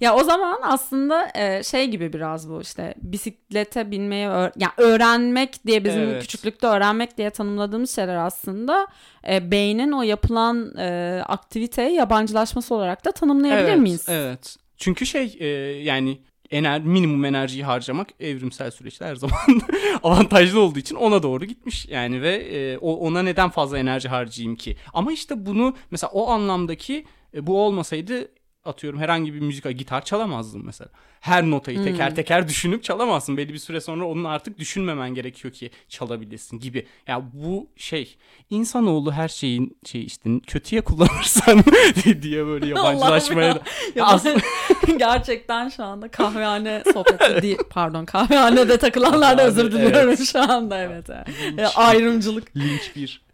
Ya 0.00 0.14
o 0.14 0.24
zaman 0.24 0.58
aslında 0.62 1.28
e, 1.34 1.62
şey 1.62 1.86
gibi 1.88 2.12
biraz 2.12 2.50
bu 2.50 2.60
işte 2.62 2.94
bisiklete 3.02 3.90
binmeye 3.90 4.28
öğ- 4.28 4.52
ya 4.56 4.72
öğrenmek 4.76 5.66
diye 5.66 5.84
bizim 5.84 6.02
Evet. 6.02 6.22
küçüklükte 6.22 6.66
öğrenmek 6.66 7.18
diye 7.18 7.30
tanımladığımız 7.30 7.94
şeyler 7.94 8.16
aslında 8.16 8.86
e, 9.28 9.50
beynin 9.50 9.92
o 9.92 10.02
yapılan 10.02 10.76
e, 10.78 11.22
aktiviteye 11.26 11.92
yabancılaşması 11.92 12.74
olarak 12.74 13.04
da 13.04 13.12
tanımlayabilir 13.12 13.68
evet, 13.68 13.78
miyiz? 13.80 14.06
Evet. 14.08 14.56
Çünkü 14.76 15.06
şey 15.06 15.36
e, 15.40 15.46
yani 15.82 16.18
ener 16.50 16.80
minimum 16.80 17.24
enerjiyi 17.24 17.64
harcamak 17.64 18.08
evrimsel 18.20 18.70
süreçte 18.70 19.04
her 19.04 19.16
zaman 19.16 19.36
avantajlı 20.02 20.60
olduğu 20.60 20.78
için 20.78 20.96
ona 20.96 21.22
doğru 21.22 21.44
gitmiş 21.44 21.86
yani 21.86 22.22
ve 22.22 22.34
e, 22.36 22.78
ona 22.78 23.22
neden 23.22 23.50
fazla 23.50 23.78
enerji 23.78 24.08
harcayayım 24.08 24.56
ki? 24.56 24.76
Ama 24.94 25.12
işte 25.12 25.46
bunu 25.46 25.74
mesela 25.90 26.10
o 26.10 26.28
anlamdaki 26.30 27.04
e, 27.34 27.46
bu 27.46 27.60
olmasaydı 27.62 28.28
atıyorum 28.66 29.00
herhangi 29.00 29.34
bir 29.34 29.40
müzik 29.40 29.78
gitar 29.78 30.04
çalamazdım 30.04 30.62
mesela. 30.66 30.90
Her 31.20 31.44
notayı 31.44 31.84
teker 31.84 32.14
teker 32.14 32.48
düşünüp 32.48 32.84
çalamazsın. 32.84 33.36
Belli 33.36 33.52
bir 33.52 33.58
süre 33.58 33.80
sonra 33.80 34.04
onun 34.04 34.24
artık 34.24 34.58
düşünmemen 34.58 35.14
gerekiyor 35.14 35.54
ki 35.54 35.70
çalabilesin 35.88 36.58
gibi. 36.60 36.86
Ya 37.06 37.22
bu 37.32 37.68
şey 37.76 38.16
insanoğlu 38.50 39.12
her 39.12 39.28
şeyin 39.28 39.78
şey 39.84 40.04
işte 40.04 40.30
kötüye 40.46 40.80
kullanırsan 40.80 41.64
diye 42.22 42.46
böyle 42.46 42.66
yabancılaşmaya 42.74 43.54
da 43.54 43.62
Ya 43.94 44.04
Aslında- 44.06 44.40
Gerçekten 44.98 45.68
şu 45.68 45.84
anda 45.84 46.08
kahvehane 46.08 46.82
sohbeti 46.92 47.42
değil. 47.42 47.58
Pardon 47.70 48.04
kahvehanede 48.04 48.78
takılanlardan 48.78 49.44
Abi, 49.44 49.50
özür 49.50 49.72
diliyorum 49.72 49.98
evet. 49.98 50.24
şu 50.32 50.40
anda 50.52 50.78
evet. 50.78 51.10
E, 51.58 51.66
ayrımcılık. 51.66 52.56
linç 52.56 52.96
bir. 52.96 53.25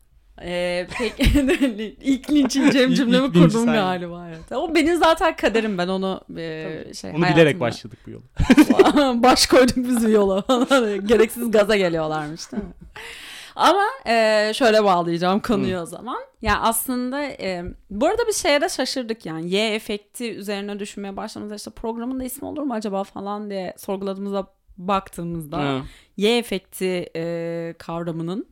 Ee, 0.42 0.86
peki 0.98 1.22
ilk 2.00 2.30
linçin 2.30 2.70
Cem 2.70 2.94
cümlemi 2.94 3.32
kurdum 3.32 3.66
galiba 3.66 4.28
evet. 4.28 4.52
O 4.52 4.74
benim 4.74 4.96
zaten 4.98 5.36
kaderim 5.36 5.78
ben 5.78 5.88
onu 5.88 6.20
e, 6.36 6.84
şey 6.94 7.10
Onu 7.10 7.16
bilerek 7.18 7.36
hayatımda- 7.56 7.60
başladık 7.60 7.98
bu 8.06 8.10
yola. 8.10 8.22
Baş 9.22 9.46
koyduk 9.46 9.76
biz 9.76 10.06
bir 10.06 10.12
yola. 10.12 10.44
Gereksiz 10.96 11.50
gaza 11.50 11.76
geliyorlarmış 11.76 12.52
değil 12.52 12.62
mi? 12.62 12.70
Ama 13.56 13.82
e, 14.06 14.52
şöyle 14.54 14.84
bağlayacağım 14.84 15.40
konuyu 15.40 15.78
o 15.78 15.86
zaman. 15.86 16.18
Ya 16.42 16.60
aslında 16.60 17.22
e, 17.22 17.64
bu 17.90 18.06
arada 18.06 18.22
bir 18.28 18.32
şeye 18.32 18.60
de 18.60 18.68
şaşırdık 18.68 19.26
yani. 19.26 19.50
Y 19.50 19.74
efekti 19.74 20.34
üzerine 20.34 20.78
düşünmeye 20.78 21.16
başladığımızda 21.16 21.56
işte 21.56 21.70
programın 21.70 22.20
da 22.20 22.24
ismi 22.24 22.48
olur 22.48 22.62
mu 22.62 22.74
acaba 22.74 23.04
falan 23.04 23.50
diye 23.50 23.74
sorguladığımızda 23.78 24.46
baktığımızda 24.76 25.58
Ha. 25.58 25.82
Y 26.16 26.38
efekti 26.38 27.10
e, 27.16 27.74
kavramının 27.78 28.46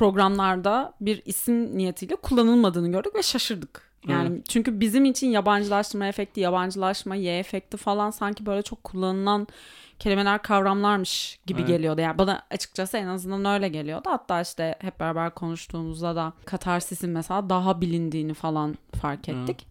programlarda 0.00 0.92
bir 1.00 1.22
isim 1.24 1.78
niyetiyle 1.78 2.16
kullanılmadığını 2.16 2.92
gördük 2.92 3.14
ve 3.14 3.22
şaşırdık. 3.22 3.90
Yani 4.08 4.42
çünkü 4.48 4.80
bizim 4.80 5.04
için 5.04 5.28
yabancılaştırma 5.30 6.06
efekti, 6.06 6.40
yabancılaşma, 6.40 7.14
Y 7.14 7.38
efekti 7.38 7.76
falan 7.76 8.10
sanki 8.10 8.46
böyle 8.46 8.62
çok 8.62 8.84
kullanılan 8.84 9.46
kelimeler, 9.98 10.42
kavramlarmış 10.42 11.38
gibi 11.46 11.60
Evet. 11.60 11.68
geliyordu. 11.68 12.00
Yani 12.00 12.18
bana 12.18 12.42
açıkçası 12.50 12.96
en 12.96 13.06
azından 13.06 13.44
öyle 13.44 13.68
geliyordu. 13.68 14.08
Hatta 14.12 14.40
işte 14.40 14.74
hep 14.78 15.00
beraber 15.00 15.34
konuştuğumuzda 15.34 16.16
da 16.16 16.32
katarsisin 16.44 17.10
mesela 17.10 17.50
daha 17.50 17.80
bilindiğini 17.80 18.34
falan 18.34 18.74
fark 19.00 19.28
ettik. 19.28 19.66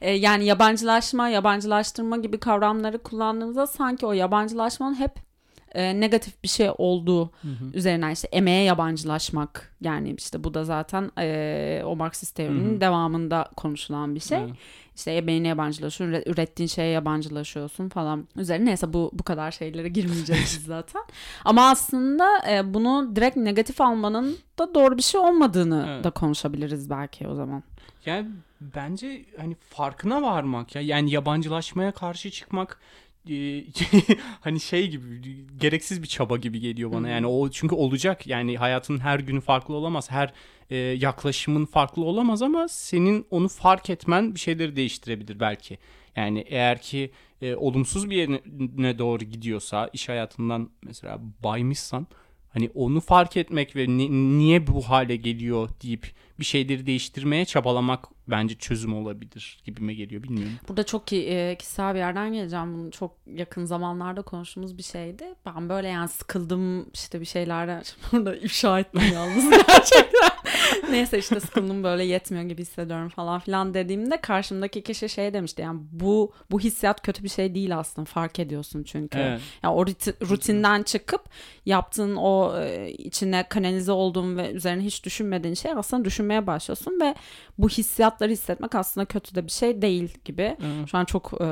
E, 0.00 0.10
yani 0.10 0.44
yabancılaşma, 0.44 1.28
yabancılaştırma 1.28 2.16
gibi 2.16 2.38
kavramları 2.38 2.98
kullandığımızda 2.98 3.66
sanki 3.66 4.06
o 4.06 4.12
yabancılaşmanın 4.12 4.94
hep 4.94 5.29
e, 5.74 6.00
negatif 6.00 6.42
bir 6.42 6.48
şey 6.48 6.70
olduğu 6.78 7.30
üzerinden 7.74 8.10
işte 8.10 8.28
emeğe 8.32 8.62
yabancılaşmak 8.62 9.74
yani 9.80 10.14
işte 10.18 10.44
bu 10.44 10.54
da 10.54 10.64
zaten 10.64 11.10
e, 11.18 11.82
o 11.84 11.96
Marksist 11.96 12.36
teorinin 12.36 12.80
devamında 12.80 13.50
konuşulan 13.56 14.14
bir 14.14 14.20
şey. 14.20 14.38
Evet. 14.38 14.50
İşte 14.96 15.10
emeğine 15.12 15.48
yabancılaşıyorsun, 15.48 16.14
üre- 16.16 16.30
ürettiğin 16.30 16.66
şeye 16.68 16.90
yabancılaşıyorsun 16.90 17.88
falan. 17.88 18.28
Üzerine 18.36 18.64
neyse 18.64 18.92
bu 18.92 19.10
bu 19.12 19.22
kadar 19.22 19.50
şeylere 19.50 19.88
girmeyeceğiz 19.88 20.62
zaten. 20.66 21.02
Ama 21.44 21.70
aslında 21.70 22.28
e, 22.50 22.74
bunu 22.74 23.16
direkt 23.16 23.36
negatif 23.36 23.80
almanın 23.80 24.36
da 24.58 24.74
doğru 24.74 24.96
bir 24.96 25.02
şey 25.02 25.20
olmadığını 25.20 25.86
Evet. 25.88 26.04
da 26.04 26.10
konuşabiliriz 26.10 26.90
belki 26.90 27.28
o 27.28 27.34
zaman. 27.34 27.62
Yani 28.06 28.28
bence 28.60 29.24
hani 29.38 29.54
farkına 29.54 30.22
varmak 30.22 30.74
ya 30.74 30.82
yani 30.82 31.10
yabancılaşmaya 31.10 31.92
karşı 31.92 32.30
çıkmak 32.30 32.80
hani 34.40 34.60
şey 34.60 34.88
gibi 34.88 35.46
gereksiz 35.60 36.02
bir 36.02 36.08
çaba 36.08 36.36
gibi 36.36 36.60
geliyor 36.60 36.92
bana. 36.92 37.08
Yani 37.08 37.26
o 37.26 37.50
çünkü 37.50 37.74
olacak 37.74 38.26
yani 38.26 38.56
hayatın 38.56 38.98
her 38.98 39.18
günü 39.18 39.40
farklı 39.40 39.74
olamaz. 39.74 40.10
Her 40.10 40.32
e, 40.70 40.76
yaklaşımın 40.76 41.66
farklı 41.66 42.04
olamaz 42.04 42.42
ama 42.42 42.68
senin 42.68 43.26
onu 43.30 43.48
fark 43.48 43.90
etmen 43.90 44.34
bir 44.34 44.40
şeyleri 44.40 44.76
değiştirebilir 44.76 45.40
belki. 45.40 45.78
Yani 46.16 46.44
eğer 46.48 46.82
ki 46.82 47.10
e, 47.42 47.54
olumsuz 47.54 48.10
bir 48.10 48.16
yerine 48.16 48.98
doğru 48.98 49.24
gidiyorsa 49.24 49.90
iş 49.92 50.08
hayatından 50.08 50.70
mesela 50.82 51.20
baymışsan 51.44 52.06
Hani 52.50 52.70
onu 52.74 53.00
fark 53.00 53.36
etmek 53.36 53.76
ve 53.76 53.88
ni- 53.88 54.38
niye 54.38 54.66
bu 54.66 54.82
hale 54.82 55.16
geliyor 55.16 55.68
deyip 55.82 56.10
bir 56.40 56.44
şeyleri 56.44 56.86
değiştirmeye 56.86 57.44
çabalamak 57.44 58.04
bence 58.28 58.54
çözüm 58.54 58.94
olabilir 58.94 59.60
gibime 59.64 59.94
geliyor 59.94 60.22
bilmiyorum. 60.22 60.52
Burada 60.68 60.86
çok 60.86 61.12
e, 61.12 61.56
kişisel 61.58 61.94
bir 61.94 61.98
yerden 61.98 62.32
geleceğim. 62.32 62.74
Bunu 62.74 62.90
çok 62.90 63.16
yakın 63.34 63.64
zamanlarda 63.64 64.22
konuştuğumuz 64.22 64.78
bir 64.78 64.82
şeydi. 64.82 65.24
Ben 65.46 65.68
böyle 65.68 65.88
yani 65.88 66.08
sıkıldım 66.08 66.90
işte 66.94 67.20
bir 67.20 67.26
şeylerden. 67.26 67.82
Burada 68.12 68.36
ifşa 68.36 68.80
ettim 68.80 69.02
yalnız 69.14 69.50
gerçekten. 69.50 70.30
Neyse 70.90 71.18
işte 71.18 71.40
sıkıldım 71.40 71.84
böyle 71.84 72.04
yetmiyor 72.04 72.44
gibi 72.44 72.62
hissediyorum 72.62 73.08
falan 73.08 73.40
filan 73.40 73.74
dediğimde 73.74 74.16
karşımdaki 74.16 74.82
kişi 74.82 75.08
şey 75.08 75.34
demişti. 75.34 75.62
Yani 75.62 75.80
bu 75.92 76.32
bu 76.50 76.60
hissiyat 76.60 77.02
kötü 77.02 77.24
bir 77.24 77.28
şey 77.28 77.54
değil 77.54 77.78
aslında. 77.78 78.04
Fark 78.04 78.38
ediyorsun 78.38 78.82
çünkü. 78.82 79.18
Evet. 79.18 79.40
Yani 79.62 79.74
o 79.74 79.84
ruti- 79.84 80.28
rutinden 80.30 80.82
çıkıp 80.82 81.20
yaptığın 81.66 82.16
o 82.16 82.60
e, 82.62 82.90
içine 82.90 83.48
kanalize 83.48 83.92
olduğun 83.92 84.36
ve 84.36 84.50
üzerine 84.50 84.82
hiç 84.82 85.04
düşünmediğin 85.04 85.54
şey 85.54 85.72
aslında 85.76 86.04
düşünmeye 86.04 86.46
başlıyorsun 86.46 87.00
ve 87.00 87.14
bu 87.58 87.68
hissiyatları 87.68 88.30
hissetmek 88.30 88.74
aslında 88.74 89.04
kötü 89.04 89.34
de 89.34 89.46
bir 89.46 89.52
şey 89.52 89.82
değil 89.82 90.18
gibi. 90.24 90.42
Evet. 90.42 90.90
Şu 90.90 90.98
an 90.98 91.04
çok 91.04 91.32
e, 91.40 91.46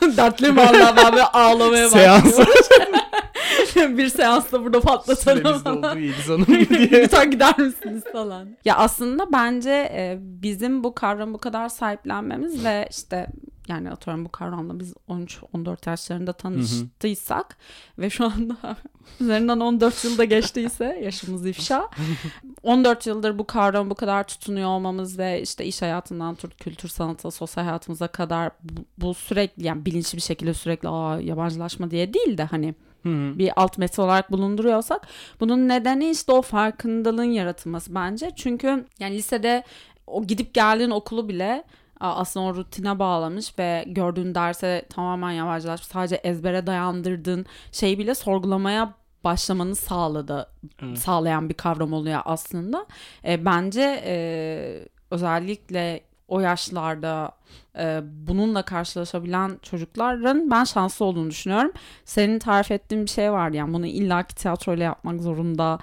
dertliyim 0.16 0.56
valla 0.56 0.94
ben 0.96 1.12
böyle 1.12 1.24
ağlamaya 1.24 1.86
başlıyorum. 1.86 2.32
bir 3.98 4.08
seansta 4.08 4.64
burada 4.64 4.80
patlatalım 4.80 5.44
doldu 5.44 5.98
Yeliz 5.98 6.28
Hanım 6.28 6.46
diye. 6.46 7.02
Lütfen 7.02 7.30
gider 7.30 7.58
misiniz 7.58 8.02
falan. 8.12 8.48
Ya 8.64 8.76
aslında 8.76 9.32
bence 9.32 9.70
e, 9.70 10.18
bizim 10.20 10.84
bu 10.84 10.94
kavramı 10.94 11.34
bu 11.34 11.38
kadar 11.38 11.68
sahiplenmemiz 11.68 12.64
ve 12.64 12.88
işte 12.90 13.26
yani 13.68 13.90
atıyorum 13.90 14.24
bu 14.24 14.28
kavramla 14.28 14.80
biz 14.80 14.94
13-14 15.08 15.90
yaşlarında 15.90 16.32
tanıştıysak 16.32 17.56
ve 17.98 18.10
şu 18.10 18.24
anda 18.24 18.56
üzerinden 19.20 19.60
14 19.60 20.04
yılda 20.04 20.24
geçtiyse 20.24 21.00
yaşımız 21.02 21.46
ifşa. 21.46 21.88
14 22.62 23.06
yıldır 23.06 23.38
bu 23.38 23.46
kavramı 23.46 23.90
bu 23.90 23.94
kadar 23.94 24.26
tutunuyor 24.26 24.68
olmamız 24.68 25.18
ve 25.18 25.42
işte 25.42 25.64
iş 25.64 25.82
hayatından 25.82 26.34
tut 26.34 26.56
kültür 26.56 26.88
sanatı, 26.88 27.30
sosyal 27.30 27.64
hayatımıza 27.64 28.08
kadar 28.08 28.50
bu, 28.62 28.84
bu 28.98 29.14
sürekli 29.14 29.66
yani 29.66 29.86
bilinçli 29.86 30.16
bir 30.16 30.22
şekilde 30.22 30.54
sürekli 30.54 30.88
Aa, 30.88 31.20
yabancılaşma 31.20 31.90
diye 31.90 32.14
değil 32.14 32.38
de 32.38 32.44
hani 32.44 32.74
Hı 33.02 33.08
hı. 33.08 33.38
bir 33.38 33.52
alt 33.56 33.78
metin 33.78 34.02
olarak 34.02 34.32
bulunduruyorsak 34.32 35.08
bunun 35.40 35.68
nedeni 35.68 36.10
işte 36.10 36.32
o 36.32 36.42
farkındalığın 36.42 37.24
yaratılması 37.24 37.94
bence. 37.94 38.30
Çünkü 38.36 38.86
yani 38.98 39.14
lisede 39.14 39.64
o 40.06 40.24
gidip 40.24 40.54
geldiğin 40.54 40.90
okulu 40.90 41.28
bile 41.28 41.64
aslında 42.00 42.46
o 42.46 42.54
rutine 42.54 42.98
bağlamış 42.98 43.58
ve 43.58 43.84
gördüğün 43.86 44.34
derse 44.34 44.86
tamamen 44.90 45.30
yabancılaşmış 45.30 45.88
sadece 45.88 46.14
ezbere 46.16 46.66
dayandırdığın 46.66 47.46
şeyi 47.72 47.98
bile 47.98 48.14
sorgulamaya 48.14 48.94
başlamanı 49.24 49.74
sağladı 49.76 50.46
Evet. 50.82 50.98
sağlayan 50.98 51.48
bir 51.48 51.54
kavram 51.54 51.92
oluyor 51.92 52.20
aslında. 52.24 52.86
E, 53.24 53.44
bence 53.44 54.02
e, 54.06 54.88
özellikle 55.10 56.00
o 56.32 56.40
yaşlarda 56.40 57.32
e, 57.78 58.00
bununla 58.04 58.62
karşılaşabilen 58.62 59.58
çocukların 59.62 60.50
ben 60.50 60.64
şanslı 60.64 61.04
olduğunu 61.04 61.30
düşünüyorum. 61.30 61.72
Senin 62.04 62.38
tarif 62.38 62.70
ettiğin 62.70 63.04
bir 63.04 63.10
şey 63.10 63.32
var 63.32 63.50
yani 63.50 63.72
bunu 63.74 63.86
illaki 63.86 64.34
tiyatroyla 64.34 64.84
yapmak 64.84 65.20
zorunda 65.20 65.78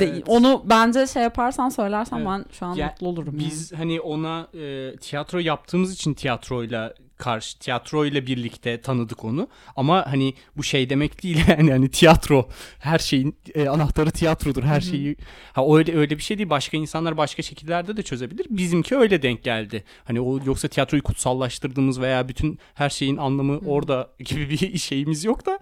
değil. 0.00 0.12
Evet. 0.14 0.28
Onu 0.28 0.62
bence 0.64 1.06
şey 1.06 1.22
yaparsan 1.22 1.68
söylersen 1.68 2.16
Evet. 2.16 2.26
ben 2.28 2.44
şu 2.52 2.66
an 2.66 2.74
Ya, 2.74 2.86
mutlu 2.86 3.08
olurum. 3.08 3.34
yani. 3.38 3.46
Biz 3.50 3.72
hani 3.72 4.00
ona 4.00 4.46
e, 4.54 4.96
tiyatro 4.96 5.38
yaptığımız 5.38 5.94
için 5.94 6.14
tiyatroyla 6.14 6.94
karşı 7.16 7.58
tiyatroyla 7.58 8.26
birlikte 8.26 8.80
tanıdık 8.80 9.24
onu. 9.24 9.48
Ama 9.76 10.06
hani 10.06 10.34
bu 10.56 10.62
şey 10.62 10.90
demek 10.90 11.22
değil 11.22 11.38
yani 11.48 11.70
hani 11.70 11.90
tiyatro 11.90 12.48
her 12.78 12.98
şeyin 12.98 13.36
e, 13.54 13.68
anahtarı 13.68 14.10
tiyatrodur. 14.10 14.62
Her 14.62 14.80
şeyi 14.80 15.16
ha 15.52 15.76
öyle 15.76 15.96
öyle 15.96 16.18
bir 16.18 16.22
şey 16.22 16.38
değil. 16.38 16.50
Başka 16.50 16.76
insanlar 16.76 17.16
başka 17.16 17.42
şekillerde 17.42 17.96
de 17.96 18.02
çözebilir. 18.02 18.46
Bizimki 18.50 18.96
öyle 18.96 19.22
denk 19.22 19.42
geldi. 19.42 19.84
Hani 20.04 20.20
o 20.20 20.38
yoksa 20.44 20.68
tiyatroyu 20.68 21.02
kutsallaştırdığımız 21.02 22.00
veya 22.00 22.28
bütün 22.28 22.58
her 22.74 22.90
şeyin 22.90 23.16
anlamı 23.16 23.58
orada 23.66 24.10
gibi 24.18 24.50
bir 24.50 24.78
şeyimiz 24.78 25.24
yok 25.24 25.46
da 25.46 25.58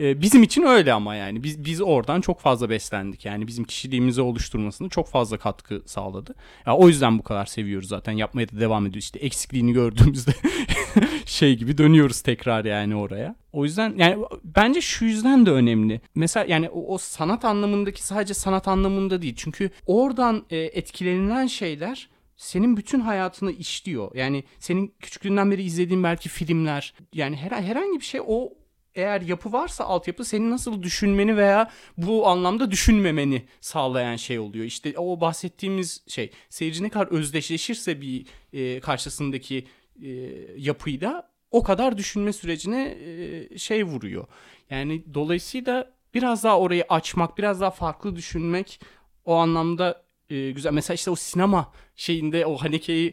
e, 0.00 0.20
bizim 0.22 0.42
için 0.42 0.62
öyle 0.62 0.92
ama 0.92 1.14
yani 1.14 1.42
biz 1.42 1.64
biz 1.64 1.80
oradan 1.80 2.20
çok 2.20 2.40
fazla 2.40 2.70
beslendik. 2.70 3.24
Yani 3.24 3.46
bizim 3.46 3.64
kişiliğimizi 3.64 4.20
oluşturmasını 4.20 4.88
çok 4.88 5.08
fazla 5.08 5.38
katkı 5.38 5.82
sağladı. 5.86 6.34
Ya 6.66 6.76
o 6.76 6.88
yüzden 6.88 7.18
bu 7.18 7.22
kadar 7.22 7.46
seviyoruz 7.46 7.88
zaten. 7.88 8.12
Yapmaya 8.12 8.48
da 8.48 8.60
devam 8.60 8.86
ediyoruz. 8.86 9.04
İşte 9.04 9.18
eksikliğini 9.18 9.72
gördüğümüzde 9.72 10.30
şey 11.26 11.56
gibi 11.56 11.78
dönüyoruz 11.78 12.20
tekrar 12.20 12.64
yani 12.64 12.96
oraya. 12.96 13.36
O 13.52 13.64
yüzden 13.64 13.94
yani 13.96 14.24
bence 14.44 14.80
şu 14.80 15.04
yüzden 15.04 15.46
de 15.46 15.50
önemli. 15.50 16.00
Mesela 16.14 16.46
yani 16.48 16.68
o, 16.68 16.94
o 16.94 16.98
sanat 16.98 17.44
anlamındaki 17.44 18.02
sadece 18.02 18.34
sanat 18.34 18.68
anlamında 18.68 19.22
değil. 19.22 19.34
Çünkü 19.36 19.70
oradan 19.86 20.44
e, 20.50 20.56
etkilenilen 20.56 21.46
şeyler 21.46 22.08
senin 22.36 22.76
bütün 22.76 23.00
hayatını 23.00 23.52
işliyor. 23.52 24.14
Yani 24.14 24.44
senin 24.58 24.94
küçüklüğünden 25.00 25.50
beri 25.50 25.62
izlediğin 25.62 26.02
belki 26.02 26.28
filmler 26.28 26.94
yani 27.12 27.36
her, 27.36 27.50
herhangi 27.50 28.00
bir 28.00 28.04
şey 28.04 28.20
o 28.26 28.52
eğer 28.96 29.20
yapı 29.20 29.52
varsa 29.52 29.84
altyapı 29.84 30.24
senin 30.24 30.50
nasıl 30.50 30.82
düşünmeni 30.82 31.36
veya 31.36 31.70
bu 31.96 32.28
anlamda 32.28 32.70
düşünmemeni 32.70 33.44
sağlayan 33.60 34.16
şey 34.16 34.38
oluyor. 34.38 34.64
İşte 34.64 34.98
o 34.98 35.20
bahsettiğimiz 35.20 36.04
şey 36.08 36.30
seyirci 36.48 36.82
ne 36.82 36.88
kadar 36.88 37.06
özdeşleşirse 37.06 38.00
bir 38.00 38.26
e, 38.52 38.80
karşısındaki 38.80 39.66
e, 40.02 40.08
yapıyla 40.56 41.30
o 41.50 41.62
kadar 41.62 41.98
düşünme 41.98 42.32
sürecine 42.32 42.98
e, 43.00 43.58
şey 43.58 43.84
vuruyor. 43.84 44.26
Yani 44.70 45.04
dolayısıyla 45.14 45.90
biraz 46.14 46.44
daha 46.44 46.58
orayı 46.58 46.84
açmak, 46.88 47.38
biraz 47.38 47.60
daha 47.60 47.70
farklı 47.70 48.16
düşünmek 48.16 48.80
o 49.24 49.34
anlamda 49.34 50.02
e, 50.30 50.50
güzel. 50.50 50.72
Mesela 50.72 50.94
işte 50.94 51.10
o 51.10 51.14
sinema 51.14 51.72
şeyinde 51.96 52.46
o 52.46 52.56
Haneke'yi 52.56 53.12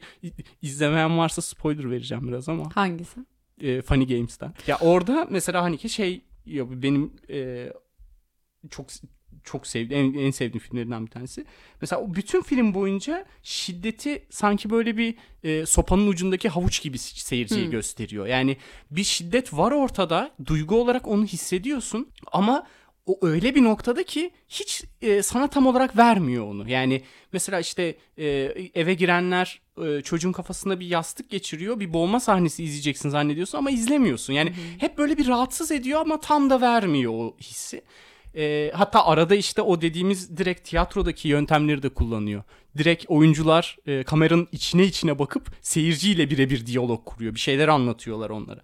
izlemeyen 0.61 1.17
varsa 1.17 1.41
spoiler 1.41 1.91
vereceğim 1.91 2.27
biraz 2.27 2.49
ama 2.49 2.75
Hangisi? 2.75 3.19
E, 3.63 3.81
Funny 3.81 4.07
Games'ten. 4.07 4.53
Ya 4.67 4.77
orada 4.81 5.27
mesela 5.29 5.63
hani 5.63 5.77
ki 5.77 5.89
şey 5.89 6.21
ya 6.45 6.81
benim 6.81 7.13
e, 7.29 7.67
çok 8.69 8.87
çok 9.43 9.67
sevdiğim 9.67 10.15
en, 10.15 10.19
en 10.19 10.31
sevdiğim 10.31 10.59
filmlerinden 10.59 11.05
bir 11.05 11.11
tanesi. 11.11 11.45
Mesela 11.81 12.01
o 12.01 12.15
bütün 12.15 12.41
film 12.41 12.73
boyunca 12.73 13.25
şiddeti 13.43 14.25
sanki 14.29 14.69
böyle 14.69 14.97
bir 14.97 15.15
e, 15.43 15.65
sopanın 15.65 16.07
ucundaki 16.07 16.49
havuç 16.49 16.81
gibi 16.81 16.97
seyirciye 16.97 17.63
Hmm. 17.65 17.71
gösteriyor. 17.71 18.25
Yani 18.27 18.57
bir 18.91 19.03
şiddet 19.03 19.53
var 19.53 19.71
ortada. 19.71 20.31
Duygu 20.45 20.75
olarak 20.81 21.07
onu 21.07 21.25
hissediyorsun 21.25 22.09
ama 22.31 22.67
o 23.05 23.19
öyle 23.21 23.55
bir 23.55 23.63
noktada 23.63 24.03
ki 24.03 24.31
hiç 24.49 24.83
e, 25.01 25.21
sana 25.23 25.47
tam 25.47 25.67
olarak 25.67 25.97
vermiyor 25.97 26.45
onu. 26.47 26.69
Yani 26.69 27.01
mesela 27.33 27.59
işte 27.59 27.97
e, 28.17 28.25
eve 28.75 28.93
girenler 28.93 29.61
e, 29.81 30.01
çocuğun 30.01 30.31
kafasına 30.31 30.79
bir 30.79 30.85
yastık 30.87 31.29
geçiriyor. 31.29 31.79
Bir 31.79 31.93
boğma 31.93 32.19
sahnesi 32.19 32.63
izleyeceksin 32.63 33.09
zannediyorsun 33.09 33.57
ama 33.57 33.71
izlemiyorsun. 33.71 34.33
Yani 34.33 34.53
hep 34.77 34.97
böyle 34.97 35.17
bir 35.17 35.27
rahatsız 35.27 35.71
ediyor 35.71 36.01
ama 36.01 36.19
tam 36.19 36.49
da 36.49 36.61
vermiyor 36.61 37.13
o 37.13 37.35
hissi. 37.41 37.81
E, 38.35 38.71
hatta 38.75 39.05
arada 39.05 39.35
işte 39.35 39.61
o 39.61 39.81
dediğimiz 39.81 40.37
direkt 40.37 40.69
tiyatrodaki 40.69 41.27
yöntemleri 41.27 41.83
de 41.83 41.89
kullanıyor. 41.89 42.43
Direkt 42.77 43.05
oyuncular 43.07 43.77
e, 43.87 44.03
kameranın 44.03 44.47
içine 44.51 44.83
içine 44.83 45.19
bakıp 45.19 45.51
seyirciyle 45.61 46.29
birebir 46.29 46.65
diyalog 46.65 47.05
kuruyor. 47.05 47.35
Bir 47.35 47.39
şeyler 47.39 47.67
anlatıyorlar 47.67 48.29
onlara. 48.29 48.61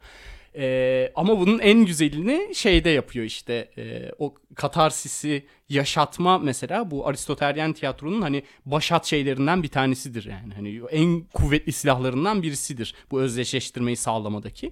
E, 0.60 1.12
ama 1.15 1.39
bunun 1.39 1.60
en 1.60 1.86
güzelini 1.86 2.56
şeyde 2.56 2.89
yapıyor 2.89 3.26
işte 3.26 3.69
e, 3.78 4.12
o 4.19 4.34
katarsisi 4.56 5.45
yaşatma 5.69 6.38
mesela 6.38 6.91
bu 6.91 7.08
Aristotelyen 7.08 7.74
tiyatronun 7.74 8.22
hani 8.22 8.43
başat 8.65 9.06
şeylerinden 9.06 9.63
bir 9.63 9.67
tanesidir 9.67 10.26
yani 10.26 10.54
hani 10.54 10.82
en 10.91 11.22
kuvvetli 11.34 11.72
silahlarından 11.72 12.43
birisidir 12.43 12.95
bu 13.12 13.22
özdeşleştirmeyi 13.22 13.98
sağlamadaki. 13.98 14.72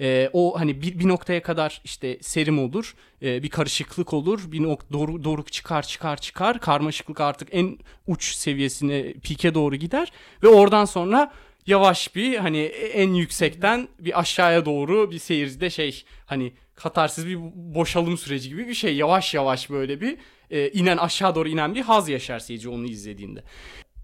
E, 0.00 0.30
o 0.32 0.60
hani 0.60 0.82
bir, 0.82 0.98
bir 0.98 1.08
noktaya 1.08 1.42
kadar 1.42 1.80
işte 1.84 2.18
serim 2.20 2.58
olur, 2.58 2.94
e, 3.22 3.42
bir 3.42 3.48
karışıklık 3.48 4.12
olur, 4.12 4.52
bir 4.52 4.62
nok 4.62 4.92
doğru 4.92 5.24
doruk 5.24 5.52
çıkar 5.52 5.82
çıkar 5.82 6.16
çıkar, 6.16 6.60
karmaşıklık 6.60 7.20
artık 7.20 7.48
en 7.52 7.78
uç 8.06 8.34
seviyesine 8.34 9.12
pike 9.12 9.54
doğru 9.54 9.76
gider 9.76 10.12
ve 10.42 10.48
oradan 10.48 10.84
sonra 10.84 11.32
yavaş 11.66 12.14
bir 12.14 12.36
hani 12.36 12.58
en 12.92 13.14
yüksekten 13.14 13.88
bir 13.98 14.20
aşağıya 14.20 14.64
doğru 14.64 15.10
bir 15.10 15.18
seyircide 15.18 15.70
şey 15.70 16.04
hani 16.26 16.52
katarsiz 16.74 17.26
bir 17.26 17.38
boşalım 17.54 18.18
süreci 18.18 18.48
gibi 18.48 18.68
bir 18.68 18.74
şey 18.74 18.96
yavaş 18.96 19.34
yavaş 19.34 19.70
böyle 19.70 20.00
bir 20.00 20.18
e, 20.50 20.68
inen 20.68 20.96
aşağı 20.96 21.34
doğru 21.34 21.48
inen 21.48 21.74
bir 21.74 21.82
haz 21.82 22.08
yaşar 22.08 22.38
seyirci 22.38 22.68
onu 22.68 22.86
izlediğinde. 22.86 23.42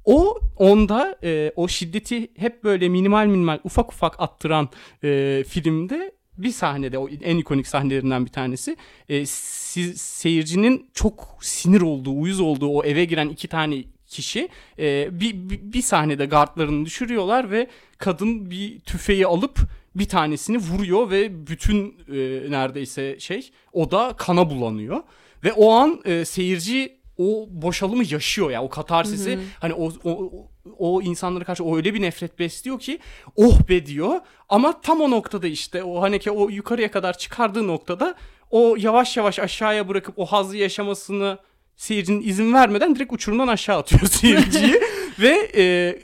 O 0.05 0.39
onda 0.57 1.19
e, 1.23 1.53
o 1.57 1.69
şiddeti 1.69 2.29
hep 2.37 2.65
böyle 2.65 2.89
minimal 2.89 3.27
minimal 3.27 3.59
ufak 3.65 3.93
ufak 3.93 4.21
attıran 4.21 4.69
e, 5.05 5.45
filmde 5.49 6.13
bir 6.39 6.51
sahnede 6.51 6.99
o 6.99 7.09
en 7.09 7.37
ikonik 7.37 7.67
sahnelerinden 7.67 8.27
bir 8.27 8.31
tanesi 8.31 8.77
e, 9.09 9.27
siz, 9.27 10.01
seyircinin 10.01 10.91
çok 10.95 11.39
sinir 11.41 11.81
olduğu 11.81 12.21
uyuz 12.21 12.41
olduğu 12.41 12.69
o 12.69 12.85
eve 12.85 13.05
giren 13.05 13.29
iki 13.29 13.49
tane 13.49 13.85
kişi 14.13 14.49
e, 14.79 15.21
bir, 15.21 15.35
bir, 15.35 15.61
bir 15.73 15.83
sahnede 15.83 16.27
gardlarını 16.27 16.87
düşürüyorlar 16.87 17.51
ve 17.51 17.67
kadın 17.99 18.51
bir 18.51 18.81
tüfeği 18.81 19.27
alıp 19.27 19.59
bir 19.95 20.09
tanesini 20.09 20.59
vuruyor 20.59 21.11
ve 21.11 21.47
bütün 21.47 21.97
e, 22.09 22.51
neredeyse 22.51 23.21
şey 23.21 23.51
o 23.73 23.91
da 23.91 24.15
kana 24.17 24.51
bulanıyor. 24.51 25.03
ve 25.45 25.53
o 25.53 25.73
an 25.73 26.01
e, 26.05 26.25
seyirci 26.25 27.03
o 27.19 27.49
boşalımı 27.51 28.05
yaşıyor 28.11 28.47
ya 28.47 28.55
yani 28.55 28.65
o 28.65 28.69
katarsisi. 28.69 29.39
Hani 29.61 29.75
o, 29.75 29.93
o 30.05 30.33
o 30.79 31.03
insanlara 31.03 31.45
karşı 31.45 31.65
o 31.65 31.77
öyle 31.77 31.95
bir 31.95 32.03
nefret 32.03 32.39
besliyor 32.39 32.79
ki 32.79 32.99
oh 33.37 33.69
be! 33.69 33.87
diyor. 33.87 34.21
Ama 34.49 34.81
tam 34.81 35.01
o 35.01 35.11
noktada 35.11 35.47
işte 35.47 35.83
o 35.85 36.03
Haneke 36.03 36.31
o 36.31 36.49
yukarıya 36.49 36.91
kadar 36.91 37.19
çıkardığı 37.19 37.67
noktada 37.67 38.15
o 38.51 38.77
yavaş 38.79 39.17
yavaş 39.17 39.39
aşağıya 39.39 39.89
bırakıp 39.89 40.19
o 40.19 40.27
hazzı 40.27 40.57
yaşamasını 40.57 41.39
seyircinin 41.77 42.23
izin 42.23 42.53
vermeden 42.53 42.95
direkt 42.95 43.13
uçurumdan 43.13 43.49
aşağı 43.49 43.79
atıyor 43.79 44.07
seyirciyi 44.07 44.81
ve 45.21 45.51
e, 45.57 45.99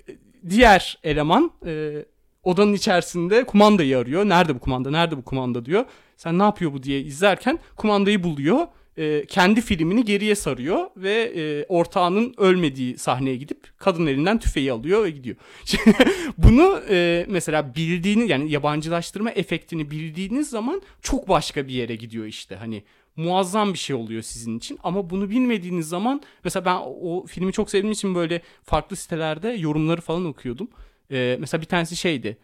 diğer 0.50 0.98
eleman 1.04 1.50
e, 1.66 2.04
odanın 2.42 2.72
içerisinde 2.72 3.44
kumandayı 3.44 3.98
arıyor. 3.98 4.24
Nerede 4.24 4.54
bu 4.54 4.58
kumanda? 4.58 4.90
Nerede 4.90 5.16
bu 5.16 5.22
kumanda 5.22 5.64
diyor. 5.64 5.84
Sen 6.16 6.38
ne 6.38 6.42
yapıyor 6.42 6.72
bu 6.72 6.82
diye 6.82 7.00
izlerken 7.00 7.58
kumandayı 7.76 8.22
buluyor. 8.22 8.66
E, 8.96 9.26
kendi 9.26 9.60
filmini 9.60 10.04
geriye 10.04 10.34
sarıyor 10.34 10.86
ve 10.96 11.32
e, 11.36 11.64
ortağının 11.68 12.34
ölmediği 12.36 12.98
sahneye 12.98 13.36
gidip 13.36 13.78
kadın 13.78 14.06
elinden 14.06 14.38
tüfeği 14.38 14.72
alıyor 14.72 15.04
ve 15.04 15.10
gidiyor. 15.10 15.36
Bunu 16.38 16.80
e, 16.90 17.26
mesela 17.28 17.74
bildiğini 17.74 18.30
yani 18.30 18.50
yabancılaştırma 18.50 19.30
efektini 19.30 19.90
bildiğiniz 19.90 20.50
zaman 20.50 20.82
çok 21.02 21.28
başka 21.28 21.68
bir 21.68 21.72
yere 21.72 21.96
gidiyor 21.96 22.26
işte. 22.26 22.56
Hani 22.56 22.82
muazzam 23.18 23.72
bir 23.72 23.78
şey 23.78 23.96
oluyor 23.96 24.22
sizin 24.22 24.58
için. 24.58 24.78
Ama 24.82 25.10
bunu 25.10 25.30
bilmediğiniz 25.30 25.88
zaman 25.88 26.22
mesela 26.44 26.64
ben 26.64 26.76
o 26.84 27.26
filmi 27.26 27.52
çok 27.52 27.70
sevdiğim 27.70 27.92
için 27.92 28.14
böyle 28.14 28.42
farklı 28.62 28.96
sitelerde 28.96 29.48
yorumları 29.48 30.00
falan 30.00 30.24
okuyordum. 30.24 30.68
Ee, 31.10 31.36
mesela 31.40 31.60
bir 31.60 31.66
tanesi 31.66 31.96
şeydi. 31.96 32.38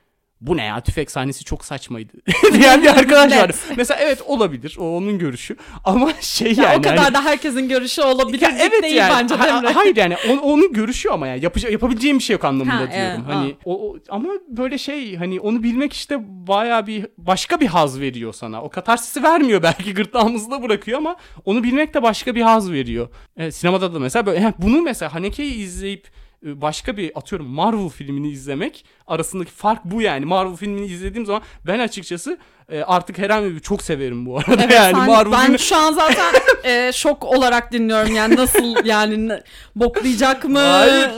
Bu 0.47 0.57
ne 0.57 0.65
ya 0.65 0.81
tüfek 0.81 1.11
sahnesi 1.11 1.45
çok 1.45 1.65
saçmaydı 1.65 2.13
diyen 2.53 2.83
bir 2.83 2.89
arkadaş 2.89 3.33
vardı. 3.33 3.57
mesela 3.77 4.01
evet 4.01 4.23
olabilir 4.27 4.77
o 4.79 4.97
onun 4.97 5.19
görüşü 5.19 5.57
ama 5.85 6.13
şey 6.21 6.53
ya 6.53 6.65
yani. 6.65 6.79
O 6.79 6.83
kadar 6.83 6.99
hani, 6.99 7.15
da 7.15 7.25
herkesin 7.25 7.69
görüşü 7.69 8.03
olabilir 8.03 8.41
ya, 8.41 8.51
evet 8.61 8.83
değil 8.83 8.95
yani, 8.95 9.13
bence 9.13 9.43
değil 9.43 9.55
mi? 9.55 9.69
Hayır 9.75 9.97
yani 9.97 10.17
on, 10.31 10.39
onun 10.39 10.73
görüşü 10.73 11.09
ama 11.09 11.27
yani 11.27 11.45
yapacak, 11.45 11.73
yapabileceğim 11.73 12.19
bir 12.19 12.23
şey 12.23 12.35
yok 12.35 12.45
anlamında 12.45 12.75
ha, 12.75 12.93
diyorum. 12.93 13.25
Evet, 13.27 13.35
hani 13.35 13.57
o, 13.65 13.91
o, 13.91 13.97
ama 14.09 14.29
böyle 14.49 14.79
şey 14.79 15.17
hani 15.17 15.41
onu 15.41 15.63
bilmek 15.63 15.93
işte 15.93 16.19
baya 16.47 16.87
bir 16.87 17.07
başka 17.19 17.61
bir 17.61 17.67
haz 17.67 18.01
veriyor 18.01 18.33
sana. 18.33 18.63
O 18.63 18.69
katarsisi 18.69 19.23
vermiyor 19.23 19.63
belki 19.63 19.95
gırtlağımızda 19.95 20.63
bırakıyor 20.63 20.99
ama 20.99 21.17
onu 21.45 21.63
bilmek 21.63 21.95
de 21.95 22.03
başka 22.03 22.35
bir 22.35 22.43
haz 22.43 22.73
veriyor. 22.73 23.09
Evet, 23.37 23.55
sinemada 23.55 23.95
da 23.95 23.99
mesela 23.99 24.27
böyle 24.27 24.55
bunu 24.59 24.83
mesela 24.83 25.15
Haneke'yi 25.15 25.55
izleyip 25.55 26.24
başka 26.45 26.97
bir 26.97 27.19
atıyorum 27.19 27.47
Marvel 27.47 27.89
filmini 27.89 28.29
izlemek 28.29 28.85
arasındaki 29.07 29.51
fark 29.51 29.85
bu 29.85 30.03
yani. 30.03 30.25
Marvel 30.25 30.57
filmini 30.57 30.87
izlediğim 30.87 31.27
zaman 31.27 31.43
ben 31.67 31.79
açıkçası 31.79 32.39
e, 32.69 32.83
artık 32.83 33.19
herhangi 33.19 33.55
bir 33.55 33.61
çok 33.61 33.83
severim 33.83 34.27
bu 34.27 34.39
arada 34.39 34.55
evet, 34.65 34.73
yani 34.73 34.95
sen, 34.95 35.07
Marvel 35.07 35.33
Ben 35.33 35.45
filmi... 35.45 35.59
şu 35.59 35.77
an 35.77 35.93
zaten 35.93 36.35
e, 36.65 36.93
şok 36.93 37.25
olarak 37.25 37.73
dinliyorum 37.73 38.15
yani 38.15 38.37
nasıl 38.37 38.77
yani 38.85 39.41
boklayacak 39.77 40.45
mı? 40.45 40.59
Hayır, 40.59 41.11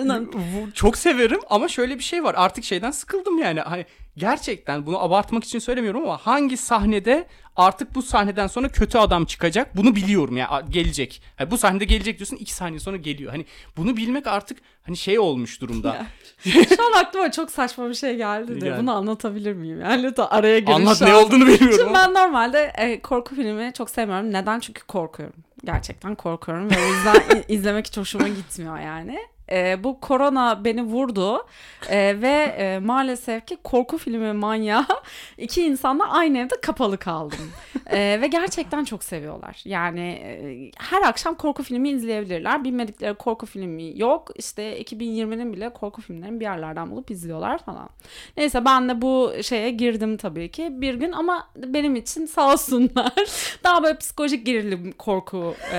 çok 0.74 0.96
severim 0.96 1.40
ama 1.50 1.68
şöyle 1.68 1.98
bir 1.98 2.04
şey 2.04 2.24
var 2.24 2.34
artık 2.38 2.64
şeyden 2.64 2.90
sıkıldım 2.90 3.38
yani. 3.38 3.60
Hani 3.60 3.86
gerçekten 4.16 4.86
bunu 4.86 5.02
abartmak 5.02 5.44
için 5.44 5.58
söylemiyorum 5.58 6.02
ama 6.02 6.16
hangi 6.16 6.56
sahnede 6.56 7.26
artık 7.56 7.94
bu 7.94 8.02
sahneden 8.02 8.46
sonra 8.46 8.68
kötü 8.68 8.98
adam 8.98 9.24
çıkacak 9.24 9.76
bunu 9.76 9.96
biliyorum 9.96 10.36
ya 10.36 10.48
yani 10.52 10.70
gelecek. 10.70 11.22
Yani 11.38 11.50
bu 11.50 11.58
sahnede 11.58 11.84
gelecek 11.84 12.18
diyorsun 12.18 12.36
iki 12.36 12.54
saniye 12.54 12.80
sonra 12.80 12.96
geliyor. 12.96 13.32
Hani 13.32 13.46
bunu 13.76 13.96
bilmek 13.96 14.26
artık 14.26 14.58
hani 14.82 14.96
şey 14.96 15.18
olmuş 15.18 15.60
durumda. 15.60 16.06
Şu 16.38 16.86
an 16.86 17.00
aklıma 17.04 17.32
çok 17.32 17.50
saçma 17.50 17.88
bir 17.88 17.94
şey 17.94 18.16
geldi 18.16 18.60
de 18.60 18.66
yani. 18.66 18.82
bunu 18.82 18.94
anlatabilir 18.94 19.52
miyim? 19.52 19.80
Yani 19.80 20.02
lütfen 20.02 20.26
araya 20.30 20.58
girin 20.58 20.72
Anlat 20.72 21.00
ne 21.00 21.14
olduğunu 21.14 21.46
bilmiyorum. 21.46 21.78
Şimdi 21.78 21.94
ben 21.94 22.14
normalde 22.14 22.72
e, 22.76 23.02
korku 23.02 23.34
filmi 23.34 23.72
çok 23.72 23.90
sevmiyorum. 23.90 24.32
Neden? 24.32 24.60
Çünkü 24.60 24.86
korkuyorum. 24.86 25.36
Gerçekten 25.64 26.14
korkuyorum 26.14 26.70
ve 26.70 26.74
o 26.78 26.94
yüzden 26.94 27.44
izlemek 27.48 27.86
hiç 27.86 27.96
hoşuma 27.96 28.28
gitmiyor 28.28 28.78
yani. 28.78 29.18
E, 29.50 29.84
bu 29.84 30.00
korona 30.00 30.64
beni 30.64 30.82
vurdu 30.82 31.46
e, 31.88 32.22
ve 32.22 32.54
e, 32.58 32.78
maalesef 32.78 33.46
ki 33.46 33.56
korku 33.64 33.98
filmi 33.98 34.32
manyağı 34.32 34.86
iki 35.38 35.62
insanla 35.62 36.10
aynı 36.10 36.38
evde 36.38 36.54
kapalı 36.62 36.98
kaldım. 36.98 37.50
e, 37.86 38.18
ve 38.20 38.26
gerçekten 38.26 38.84
çok 38.84 39.04
seviyorlar. 39.04 39.62
Yani 39.64 40.00
e, 40.00 40.70
her 40.78 41.02
akşam 41.02 41.34
korku 41.34 41.62
filmi 41.62 41.90
izleyebilirler. 41.90 42.64
Bilmedikleri 42.64 43.14
korku 43.14 43.46
filmi 43.46 43.98
yok. 43.98 44.30
İşte 44.36 44.82
2020'nin 44.82 45.52
bile 45.52 45.68
korku 45.68 46.02
filmlerini 46.02 46.40
bir 46.40 46.44
yerlerden 46.44 46.90
bulup 46.90 47.10
izliyorlar 47.10 47.58
falan. 47.58 47.88
Neyse 48.36 48.64
ben 48.64 48.88
de 48.88 49.02
bu 49.02 49.32
şeye 49.42 49.70
girdim 49.70 50.16
tabii 50.16 50.50
ki 50.50 50.68
bir 50.70 50.94
gün 50.94 51.12
ama 51.12 51.48
benim 51.56 51.96
için 51.96 52.26
sağ 52.26 52.52
olsunlar 52.52 53.12
daha 53.64 53.82
böyle 53.82 53.98
psikolojik 53.98 54.46
gerilim 54.46 54.92
korku 54.92 55.54
e, 55.72 55.78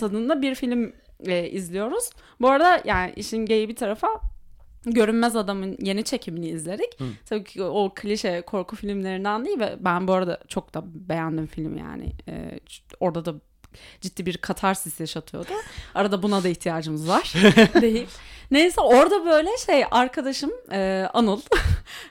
tadında 0.00 0.42
bir 0.42 0.54
film 0.54 0.92
e, 1.26 1.50
izliyoruz. 1.50 2.10
Bu 2.40 2.50
arada 2.50 2.82
yani 2.84 3.12
işin 3.16 3.46
geyi 3.46 3.68
bir 3.68 3.76
tarafa 3.76 4.08
Görünmez 4.86 5.36
Adam'ın 5.36 5.76
yeni 5.80 6.04
çekimini 6.04 6.48
izledik. 6.48 7.00
Hı. 7.00 7.04
Tabii 7.26 7.44
ki 7.44 7.62
o 7.62 7.92
klişe 7.94 8.42
korku 8.42 8.76
filmlerinden 8.76 9.44
değil 9.44 9.60
ve 9.60 9.76
ben 9.80 10.08
bu 10.08 10.12
arada 10.12 10.40
çok 10.48 10.74
da 10.74 10.82
beğendim 10.84 11.46
film 11.46 11.78
yani. 11.78 12.12
Ee, 12.28 12.60
orada 13.00 13.24
da 13.24 13.34
ciddi 14.00 14.26
bir 14.26 14.36
katarsis 14.36 15.00
yaşatıyordu. 15.00 15.52
Arada 15.94 16.22
buna 16.22 16.42
da 16.42 16.48
ihtiyacımız 16.48 17.08
var 17.08 17.32
değil. 17.80 18.06
Neyse 18.50 18.80
orada 18.80 19.26
böyle 19.26 19.50
şey 19.66 19.84
arkadaşım 19.90 20.52
e, 20.72 21.08
Anıl 21.12 21.40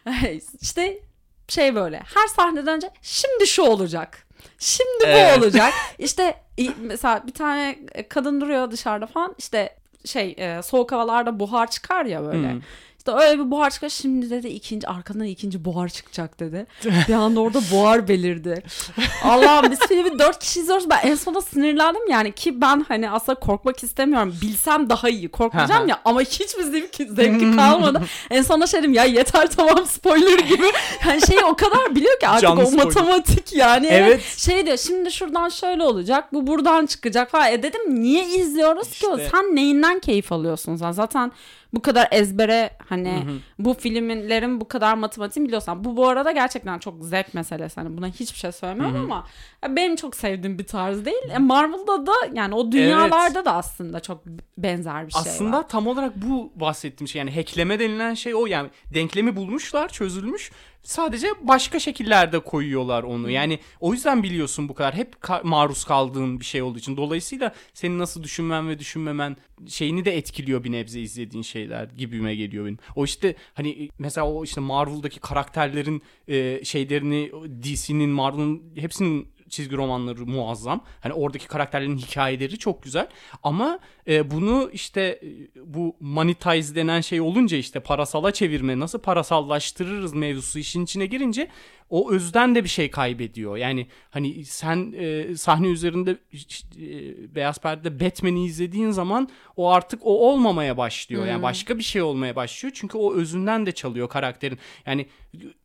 işte 0.62 1.00
şey 1.48 1.76
böyle 1.76 1.98
her 2.16 2.28
sahneden 2.28 2.76
önce 2.76 2.90
şimdi 3.02 3.48
şu 3.48 3.62
olacak 3.62 4.28
Şimdi 4.60 5.04
bu 5.04 5.08
evet. 5.08 5.38
olacak. 5.38 5.74
İşte 6.00 6.36
mesela 6.78 7.24
bir 7.28 7.34
tane 7.34 7.80
kadın 8.10 8.42
duruyor 8.42 8.72
dışarıda 8.72 9.06
falan 9.06 9.36
işte 9.38 9.76
şey 10.06 10.36
e, 10.38 10.62
soğuk 10.62 10.92
havalarda 10.92 11.40
buhar 11.40 11.72
çıkar 11.72 12.06
ya 12.06 12.24
böyle. 12.24 12.52
Hmm. 12.52 12.62
İşte 13.02 13.12
öyle 13.12 13.40
bir 13.40 13.52
buhar 13.52 13.70
çıkar. 13.70 13.90
Şimdi 13.90 14.30
dedi 14.30 14.48
ikinci 14.48 14.88
arkadan 14.88 15.24
ikinci 15.24 15.66
buhar 15.66 15.90
çıkacak 15.90 16.40
dedi. 16.40 16.66
Bir 17.08 17.14
anda 17.14 17.40
orada 17.40 17.60
buhar 17.72 18.08
belirdi. 18.08 18.64
Allah'ım 19.24 19.72
biz 19.72 19.80
filmi 19.80 20.20
dört 20.20 20.40
kişi 20.40 20.60
izliyoruz. 20.60 20.90
Ben 20.90 21.00
en 21.04 21.16
sonunda 21.16 21.42
sinirlendim 21.42 22.08
yani 22.10 22.32
ki 22.32 22.62
ben 22.62 22.86
hani 22.88 23.10
aslında 23.10 23.40
korkmak 23.40 23.84
istemiyorum. 23.84 24.36
Bilsem 24.42 24.90
daha 24.90 25.10
iyi. 25.10 25.30
Korkmayacağım 25.30 25.88
ya 25.88 26.00
ama 26.06 26.22
hiçbir 26.22 26.64
zevki, 26.64 27.08
zevki 27.08 27.56
kalmadı. 27.56 28.02
en 28.30 28.42
sonunda 28.42 28.68
şey 28.68 28.80
dedim 28.80 28.94
ya 28.94 29.04
yeter 29.04 29.48
tamam 29.52 29.86
spoiler 29.86 30.40
gibi. 30.40 30.66
Yani 31.08 31.22
şeyi 31.28 31.44
o 31.46 31.56
kadar 31.56 31.96
biliyor 31.96 32.20
ki 32.20 32.28
artık 32.28 32.42
Canlı 32.42 32.62
o 32.62 32.66
spoiler. 32.66 32.86
matematik 32.86 33.54
yani. 33.54 33.88
Evet. 33.88 34.24
Şey 34.38 34.66
diyor 34.66 34.78
şimdi 34.78 35.12
şuradan 35.12 35.50
şöyle 35.50 35.84
olacak. 35.84 36.34
Bu 36.34 36.48
buradan 36.48 36.86
çıkacak 36.86 37.32
falan. 37.32 37.52
E 37.52 37.64
dedim 37.64 38.02
niye 38.02 38.26
izliyoruz 38.26 38.88
işte. 38.92 39.08
ki? 39.08 39.28
Sen 39.32 39.56
neyinden 39.56 40.00
keyif 40.00 40.32
alıyorsun 40.32 40.76
sen? 40.76 40.92
Zaten 40.92 41.32
bu 41.74 41.82
kadar 41.82 42.08
ezbere 42.12 42.70
hani 42.92 43.12
hı 43.12 43.32
hı. 43.32 43.38
bu 43.60 43.74
filmlerin 43.74 44.62
bu 44.62 44.68
kadar 44.68 44.94
matematiğini 44.94 45.48
biliyorsan. 45.48 45.84
Bu 45.84 45.98
bu 45.98 46.08
arada 46.08 46.32
gerçekten 46.32 46.80
çok 46.80 47.04
zevk 47.04 47.34
meselesi. 47.34 47.82
Hani 47.82 47.98
buna 47.98 48.08
hiçbir 48.08 48.40
şey 48.40 48.52
söylemiyorum 48.52 48.96
hı 48.96 49.00
hı. 49.00 49.04
ama 49.04 49.28
benim 49.68 49.96
çok 49.96 50.16
sevdiğim 50.16 50.60
bir 50.60 50.68
tarz 50.68 51.06
değil. 51.06 51.30
E, 51.30 51.38
Marvel'da 51.38 52.06
da 52.06 52.14
yani 52.34 52.56
o 52.56 52.72
dünyalarda 52.72 53.40
evet. 53.40 53.46
da 53.46 53.56
aslında 53.56 54.00
çok 54.00 54.24
benzer 54.58 55.08
bir 55.08 55.12
şey 55.12 55.22
aslında 55.22 55.58
var. 55.58 55.68
tam 55.68 55.88
olarak 55.88 56.14
bu 56.16 56.52
bahsettiğim 56.56 57.08
şey 57.08 57.20
yani 57.20 57.36
hackleme 57.36 57.80
denilen 57.80 58.14
şey 58.14 58.36
o 58.36 58.46
yani 58.46 58.70
denklemi 58.94 59.36
bulmuşlar 59.36 59.90
çözülmüş 59.90 60.52
Sadece 60.84 61.28
başka 61.42 61.80
şekillerde 61.80 62.40
koyuyorlar 62.40 63.04
onu. 63.04 63.30
Yani 63.30 63.60
o 63.80 63.94
yüzden 63.94 64.24
biliyorsun 64.24 64.70
bu 64.70 64.74
kadar 64.74 64.94
hep 64.96 65.14
ka- 65.14 65.48
maruz 65.48 65.84
kaldığın 65.84 66.40
bir 66.40 66.46
şey 66.46 66.62
olduğu 66.62 66.78
için. 66.80 66.98
Dolayısıyla 66.98 67.54
senin 67.74 68.00
nasıl 68.00 68.24
düşünmen 68.24 68.70
ve 68.70 68.80
düşünmemen 68.80 69.38
şeyini 69.68 70.06
de 70.06 70.18
etkiliyor 70.18 70.64
bir 70.64 70.72
nebze 70.72 71.00
izlediğin 71.02 71.44
şeyler 71.44 71.84
gibime 71.98 72.36
geliyor 72.36 72.66
benim. 72.66 72.78
O 72.96 73.06
işte 73.06 73.36
hani 73.54 73.90
mesela 74.00 74.28
o 74.28 74.44
işte 74.44 74.62
Marvel'daki 74.62 75.20
karakterlerin 75.20 76.02
e, 76.28 76.66
şeylerini 76.66 77.32
DC'nin 77.64 78.10
Marvel'ın 78.10 78.64
hepsinin 78.76 79.28
çizgi 79.52 79.78
romanları 79.78 80.26
muazzam. 80.26 80.84
Hani 81.00 81.14
oradaki 81.14 81.48
karakterlerin 81.48 81.98
hikayeleri 81.98 82.58
çok 82.58 82.84
güzel. 82.84 83.08
Ama 83.44 83.80
e, 84.08 84.32
bunu 84.32 84.70
işte 84.74 85.02
e, 85.02 85.28
bu 85.66 85.96
monetize 86.00 86.76
denen 86.76 87.02
şey 87.02 87.22
olunca 87.22 87.58
işte 87.58 87.80
parasala 87.80 88.32
çevirme 88.32 88.80
nasıl 88.80 89.00
parasallaştırırız 89.00 90.14
mevzusu 90.14 90.60
işin 90.60 90.84
içine 90.84 91.06
girince 91.06 91.48
o 91.92 92.12
özden 92.12 92.56
de 92.56 92.64
bir 92.64 92.70
şey 92.70 92.92
kaybediyor. 92.92 93.58
Yani 93.58 93.88
hani 94.10 94.46
sen 94.46 94.94
e, 94.98 95.36
sahne 95.36 95.68
üzerinde 95.68 96.12
e, 96.12 97.36
beyaz 97.36 97.60
perdede 97.60 98.00
Batman'i 98.00 98.46
izlediğin 98.46 98.92
zaman 98.92 99.30
o 99.58 99.70
artık 99.70 100.00
o 100.04 100.30
olmamaya 100.30 100.78
başlıyor. 100.78 101.22
Hmm. 101.22 101.30
Yani 101.30 101.44
başka 101.44 101.78
bir 101.78 101.84
şey 101.84 102.02
olmaya 102.02 102.36
başlıyor. 102.36 102.74
Çünkü 102.76 102.98
o 102.98 103.14
özünden 103.14 103.66
de 103.66 103.72
çalıyor 103.72 104.10
karakterin. 104.10 104.60
Yani 104.86 105.06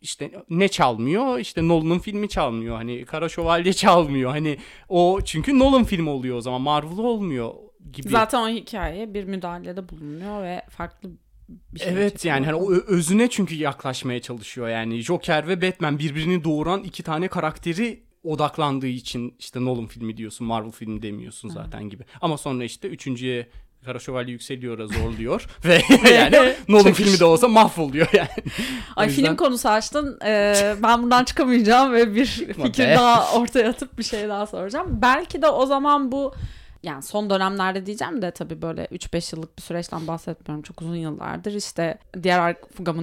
işte 0.03 0.31
ne 0.51 0.69
çalmıyor? 0.69 1.39
İşte 1.39 1.69
Nolan'ın 1.69 1.99
filmi 1.99 2.29
çalmıyor. 2.29 2.77
Hani 2.77 3.05
Kara 3.05 3.29
Şövalye 3.29 3.73
çalmıyor. 3.77 4.31
Hani 4.31 4.59
o 4.89 5.21
çünkü 5.25 5.59
Nolan 5.59 5.85
filmi 5.85 6.11
oluyor 6.11 6.37
o 6.37 6.41
zaman. 6.41 6.61
Marvel 6.61 6.99
olmuyor 6.99 7.55
gibi. 7.93 8.09
Zaten 8.09 8.43
o 8.43 8.49
hikaye 8.49 9.15
bir 9.15 9.25
müdahalede 9.25 9.89
bulunuyor 9.89 10.43
ve 10.43 10.63
farklı 10.71 11.11
bir 11.49 11.81
şey 11.81 11.93
Evet 11.93 12.25
yani 12.25 12.47
hani 12.47 12.55
o 12.55 12.73
özüne 12.73 13.31
çünkü 13.31 13.55
yaklaşmaya 13.55 14.23
çalışıyor 14.23 14.69
yani 14.69 15.01
Joker 15.01 15.49
ve 15.49 15.63
Batman 15.63 15.99
birbirini 15.99 16.45
doğuran 16.45 16.83
iki 16.83 17.03
tane 17.03 17.29
karakteri 17.29 18.07
odaklandığı 18.25 18.87
için 18.87 19.35
işte 19.39 19.65
Nolan 19.65 19.87
filmi 19.87 20.17
diyorsun, 20.17 20.47
Marvel 20.47 20.71
filmi 20.71 21.03
demiyorsun 21.03 21.49
zaten 21.49 21.89
gibi. 21.89 22.05
Ama 22.21 22.39
sonra 22.39 22.65
işte 22.65 22.89
üçüncüye 22.89 23.49
Kara 23.87 23.99
Şövalye 23.99 24.33
yükseliyor, 24.33 24.89
zorluyor 24.89 25.47
ve 25.65 25.83
yani 26.15 26.53
Nolan 26.69 26.93
filmi 26.93 27.21
de 27.21 27.25
olsa 27.25 27.49
mahvoluyor 27.49 28.09
yani. 28.13 28.29
Ay 28.97 29.07
O 29.07 29.11
film 29.11 29.19
yüzden- 29.19 29.37
konusu 29.37 29.69
açtın. 29.69 30.19
Ee, 30.25 30.75
ben 30.83 31.03
buradan 31.03 31.25
çıkamayacağım 31.25 31.93
ve 31.93 32.15
bir 32.15 32.27
fikir 32.63 32.85
daha 32.95 33.33
ortaya 33.33 33.69
atıp 33.69 33.99
bir 33.99 34.05
şey 34.05 34.29
daha 34.29 34.47
soracağım. 34.47 34.87
Belki 35.03 35.43
de 35.43 35.49
o 35.49 35.67
zaman 35.67 36.13
bu 36.13 36.35
yani 36.87 37.03
son 37.03 37.31
dönemlerde 37.31 37.87
diyeceğim 37.87 38.23
de 38.23 38.31
tabii 38.31 38.63
böyle 38.63 38.85
3-5 38.85 39.37
yıllık 39.37 39.59
bir 39.59 39.63
süreçten 39.63 40.07
bahsetmiyorum. 40.07 40.63
Çok 40.63 40.83
uzun 40.83 40.97
yıllardır 40.97 41.53
işte 41.53 41.99
diğer 42.23 42.57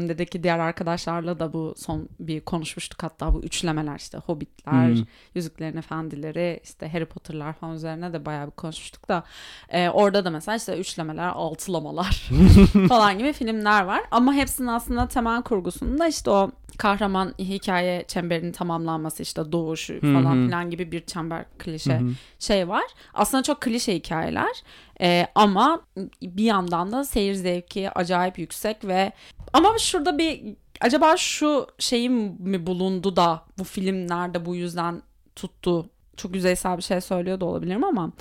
dedeki 0.09 0.43
diğer 0.43 0.59
arkadaşlarla 0.59 1.39
da 1.39 1.53
bu 1.53 1.73
son 1.77 2.09
bir 2.19 2.41
konuşmuştuk 2.41 3.03
hatta 3.03 3.33
bu 3.33 3.43
üçlemeler 3.43 3.95
işte 3.95 4.17
Hobbitler, 4.17 4.93
Hmm. 4.93 5.05
Yüzüklerin 5.35 5.77
Efendileri, 5.77 6.59
işte 6.63 6.89
Harry 6.89 7.05
Potter'lar 7.05 7.53
falan 7.53 7.75
üzerine 7.75 8.13
de 8.13 8.25
bayağı 8.25 8.45
bir 8.45 8.51
konuşmuştuk 8.51 9.07
da 9.07 9.23
e, 9.69 9.89
orada 9.89 10.25
da 10.25 10.29
mesela 10.29 10.55
işte 10.55 10.77
üçlemeler, 10.77 11.27
altılamalar 11.27 12.29
falan 12.89 13.17
gibi 13.17 13.33
filmler 13.33 13.83
var. 13.83 14.01
Ama 14.11 14.33
hepsinin 14.33 14.67
aslında 14.67 15.07
temel 15.07 15.41
kurgusunda 15.41 16.07
işte 16.07 16.29
o 16.29 16.51
kahraman 16.77 17.33
hikaye 17.39 18.05
çemberinin 18.07 18.51
tamamlanması 18.51 19.23
işte 19.23 19.51
doğuşu 19.51 20.01
falan 20.01 20.45
filan 20.45 20.69
gibi 20.69 20.91
bir 20.91 21.05
çember 21.05 21.45
klişe 21.59 21.99
Hı 21.99 22.03
hı. 22.03 22.11
şey 22.39 22.67
var. 22.67 22.83
Aslında 23.13 23.43
çok 23.43 23.61
klişe 23.61 23.95
hikayeler 23.95 24.63
Ee, 25.01 25.27
ama 25.35 25.81
bir 26.21 26.43
yandan 26.43 26.91
da 26.91 27.03
seyir 27.03 27.33
zevki 27.33 27.89
acayip 27.89 28.39
yüksek 28.39 28.85
ve 28.85 29.11
ama 29.53 29.77
şurada 29.77 30.17
bir 30.17 30.55
acaba 30.81 31.17
şu 31.17 31.67
şeyim 31.79 32.13
mi 32.39 32.67
bulundu 32.67 33.15
da 33.15 33.43
bu 33.59 33.63
filmlerde 33.63 34.45
bu 34.45 34.55
yüzden 34.55 35.01
tuttu. 35.35 35.89
Çok 36.17 36.35
yüzeysel 36.35 36.77
bir 36.77 36.83
şey 36.83 37.01
söylüyor 37.01 37.39
da 37.39 37.45
olabilirim 37.45 37.83
ama 37.83 38.11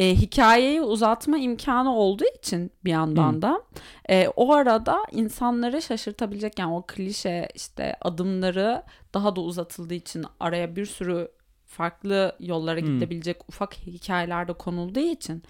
e, 0.00 0.14
hikayeyi 0.14 0.82
uzatma 0.82 1.38
imkanı 1.38 1.96
olduğu 1.96 2.24
için 2.38 2.70
bir 2.84 2.90
yandan 2.90 3.42
da 3.42 3.62
e, 4.08 4.28
o 4.28 4.52
arada 4.52 4.98
insanları 5.12 5.82
şaşırtabilecek 5.82 6.58
yani 6.58 6.74
o 6.74 6.84
klişe 6.86 7.48
işte 7.54 7.96
adımları 8.00 8.82
daha 9.14 9.36
da 9.36 9.40
uzatıldığı 9.40 9.94
için 9.94 10.24
araya 10.40 10.76
bir 10.76 10.86
sürü 10.86 11.28
farklı 11.66 12.36
yollara 12.40 12.80
gidebilecek 12.80 13.48
ufak 13.48 13.74
hikayeler 13.74 14.48
de 14.48 14.52
konulduğu 14.52 15.00
için 15.00 15.42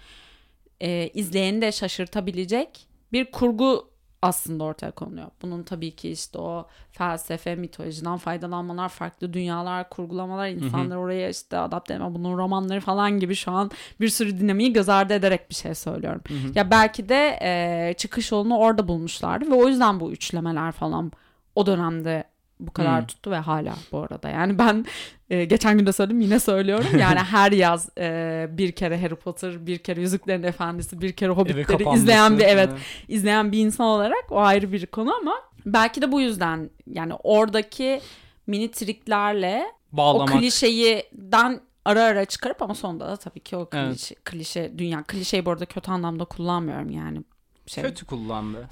e, 0.81 1.09
izleyeni 1.13 1.61
de 1.61 1.71
şaşırtabilecek 1.71 2.87
bir 3.11 3.31
kurgu 3.31 3.90
aslında 4.21 4.63
ortaya 4.63 4.91
konuluyor. 4.91 5.27
Bunun 5.41 5.63
tabii 5.63 5.91
ki 5.91 6.09
işte 6.11 6.37
o 6.37 6.67
felsefe, 6.91 7.55
mitolojiden 7.55 8.17
faydalanmalar, 8.17 8.89
farklı 8.89 9.33
dünyalar, 9.33 9.89
kurgulamalar, 9.89 10.47
insanlar 10.47 10.95
oraya 10.95 11.29
işte 11.29 11.57
adapte 11.57 11.93
etme, 11.93 12.13
bunun 12.15 12.37
romanları 12.37 12.81
falan 12.81 13.19
gibi 13.19 13.35
şu 13.35 13.51
an 13.51 13.71
bir 13.99 14.09
sürü 14.09 14.39
dinamiği 14.39 14.73
göz 14.73 14.89
ardı 14.89 15.13
ederek 15.13 15.49
bir 15.49 15.55
şey 15.55 15.75
söylüyorum. 15.75 16.21
Ya 16.55 16.71
belki 16.71 17.09
de 17.09 17.39
e, 17.41 17.93
çıkış 17.97 18.31
yolunu 18.31 18.57
orada 18.57 18.87
bulmuşlardı 18.87 19.51
ve 19.51 19.55
o 19.55 19.67
yüzden 19.67 19.99
bu 19.99 20.11
üçlemeler 20.11 20.71
falan 20.71 21.11
o 21.55 21.65
dönemde 21.65 22.23
bu 22.61 22.71
kadar 22.73 22.99
Hmm. 22.99 23.07
tuttu 23.07 23.31
ve 23.31 23.37
hala 23.37 23.75
bu 23.91 23.99
arada. 23.99 24.29
Yani 24.29 24.57
ben 24.59 24.85
e, 25.29 25.45
geçen 25.45 25.77
gün 25.77 25.85
de 25.85 25.93
söyledim 25.93 26.21
yine 26.21 26.39
söylüyorum. 26.39 26.87
Yani 26.99 27.19
her 27.19 27.51
yaz 27.51 27.89
e, 27.97 28.47
bir 28.51 28.71
kere 28.71 29.01
Harry 29.01 29.15
Potter, 29.15 29.65
bir 29.67 29.77
kere 29.77 30.01
Yüzüklerin 30.01 30.43
Efendisi, 30.43 31.01
bir 31.01 31.11
kere 31.11 31.29
Hobbitleri 31.31 31.95
izleyen 31.95 32.37
bir 32.39 32.43
evet 32.43 32.69
Ha. 32.69 32.75
izleyen 33.07 33.51
bir 33.51 33.59
insan 33.59 33.85
olarak 33.87 34.31
o 34.31 34.39
ayrı 34.41 34.71
bir 34.71 34.85
konu 34.85 35.13
ama 35.15 35.33
belki 35.65 36.01
de 36.01 36.11
bu 36.11 36.21
yüzden 36.21 36.69
yani 36.87 37.13
oradaki 37.23 38.01
mini 38.47 38.71
triklerle 38.71 39.63
Bağlamak. 39.91 40.35
o 40.35 40.39
klişeyden 40.39 41.59
ara 41.85 42.03
ara 42.03 42.25
çıkarıp 42.25 42.61
ama 42.61 42.75
sonunda 42.75 43.07
da 43.07 43.15
tabii 43.17 43.39
ki 43.39 43.55
o 43.57 43.69
Evet. 43.73 43.91
klişe, 43.97 44.15
klişe 44.15 44.71
dünya 44.77 45.03
klişeyi 45.03 45.45
bu 45.45 45.51
arada 45.51 45.65
kötü 45.65 45.91
anlamda 45.91 46.25
kullanmıyorum 46.25 46.89
yani. 46.89 47.21
Şey. 47.67 47.83
Kötü 47.83 48.05
kullandı. 48.05 48.67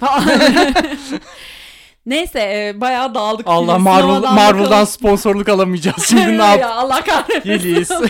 Neyse 2.06 2.38
e, 2.40 2.80
bayağı 2.80 3.14
dağıldık. 3.14 3.46
Allah 3.48 3.78
Marvel, 3.78 4.02
sinemadan 4.02 4.34
Marvel'dan 4.34 4.64
bakalım. 4.70 4.86
sponsorluk 4.86 5.48
alamayacağız. 5.48 6.04
Şimdi 6.06 6.38
ne 6.38 6.42
yap? 6.42 6.60
ya 6.60 6.74
Allah 6.74 7.04
kahretsin. 7.04 8.04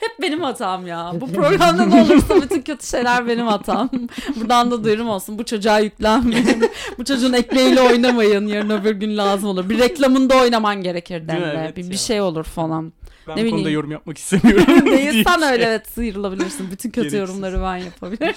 Hep 0.00 0.22
benim 0.22 0.40
hatam 0.42 0.86
ya. 0.86 1.12
Bu 1.14 1.32
programda 1.32 1.86
ne 1.86 2.02
olursa 2.02 2.42
bütün 2.42 2.62
kötü 2.62 2.86
şeyler 2.86 3.28
benim 3.28 3.46
hatam. 3.46 3.90
Buradan 4.36 4.70
da 4.70 4.84
duyurum 4.84 5.08
olsun. 5.08 5.38
Bu 5.38 5.44
çocuğa 5.44 5.78
yüklenmeyin. 5.78 6.70
Bu 6.98 7.04
çocuğun 7.04 7.32
ekmeğiyle 7.32 7.80
oynamayın. 7.80 8.46
Yarın 8.46 8.70
öbür 8.70 8.90
gün 8.94 9.16
lazım 9.16 9.48
olur. 9.48 9.68
Bir 9.68 9.78
reklamında 9.78 10.36
oynaman 10.36 10.82
gerekir 10.82 11.28
Değil 11.28 11.40
mi? 11.40 11.52
Evet 11.56 11.76
bir, 11.76 11.84
ya. 11.84 11.90
bir 11.90 11.96
şey 11.96 12.20
olur 12.20 12.44
falan. 12.44 12.92
ben 13.28 13.36
bu 13.36 13.40
konuda 13.40 13.46
bileyim. 13.56 13.70
yorum 13.70 13.90
yapmak 13.90 14.18
istemiyorum. 14.18 14.86
Değilsen 14.86 15.40
diye. 15.40 15.50
öyle 15.50 15.64
evet 15.64 15.88
sıyrılabilirsin. 15.88 16.70
Bütün 16.70 16.90
kötü 16.90 17.10
Gereksiz. 17.10 17.20
yorumları 17.20 17.62
ben 17.62 17.76
yapabilirim. 17.76 18.34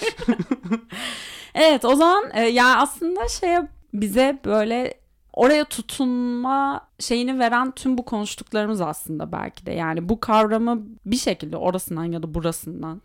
evet 1.54 1.84
o 1.84 1.94
zaman 1.94 2.24
e, 2.34 2.42
yani 2.42 2.76
aslında 2.76 3.28
şeye 3.28 3.68
bize 3.94 4.38
böyle 4.44 4.94
oraya 5.32 5.64
tutunma 5.64 6.88
şeyini 6.98 7.38
veren 7.38 7.70
tüm 7.70 7.98
bu 7.98 8.04
konuştuklarımız 8.04 8.80
aslında 8.80 9.32
belki 9.32 9.66
de. 9.66 9.72
Yani 9.72 10.08
bu 10.08 10.20
kavramı 10.20 10.82
bir 11.06 11.16
şekilde 11.16 11.56
orasından 11.56 12.04
ya 12.04 12.22
da 12.22 12.34
burasından 12.34 13.02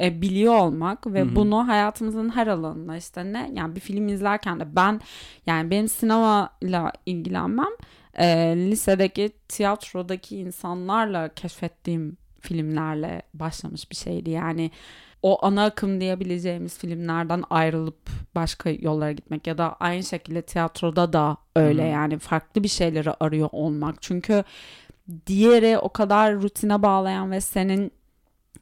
e, 0.00 0.22
biliyor 0.22 0.54
olmak 0.54 1.06
ve 1.06 1.20
Hı 1.20 1.24
hı. 1.24 1.36
bunu 1.36 1.68
hayatımızın 1.68 2.28
her 2.28 2.46
alanına 2.46 2.96
işte 2.96 3.32
ne 3.32 3.50
yani 3.54 3.76
bir 3.76 3.80
film 3.80 4.08
izlerken 4.08 4.60
de 4.60 4.76
ben 4.76 5.00
yani 5.46 5.70
benim 5.70 5.88
sinemayla 5.88 6.92
ilgilenmem 7.06 7.72
e, 8.14 8.26
lisedeki 8.56 9.30
tiyatrodaki 9.48 10.36
insanlarla 10.36 11.28
keşfettiğim 11.34 12.16
filmlerle 12.40 13.22
başlamış 13.34 13.90
bir 13.90 13.96
şeydi. 13.96 14.30
Yani 14.30 14.70
o 15.22 15.44
ana 15.46 15.64
akım 15.64 16.00
diyebileceğimiz 16.00 16.78
filmlerden 16.78 17.44
ayrılıp 17.50 18.10
başka 18.34 18.70
yollara 18.70 19.12
gitmek 19.12 19.46
ya 19.46 19.58
da 19.58 19.76
aynı 19.80 20.02
şekilde 20.02 20.42
tiyatroda 20.42 21.12
da 21.12 21.36
öyle 21.56 21.82
Hı. 21.88 21.92
yani 21.92 22.18
farklı 22.18 22.62
bir 22.62 22.68
şeyleri 22.68 23.10
arıyor 23.20 23.48
olmak. 23.52 24.02
Çünkü 24.02 24.44
diğeri 25.26 25.78
o 25.78 25.88
kadar 25.88 26.34
rutine 26.34 26.82
bağlayan 26.82 27.30
ve 27.30 27.40
senin 27.40 27.92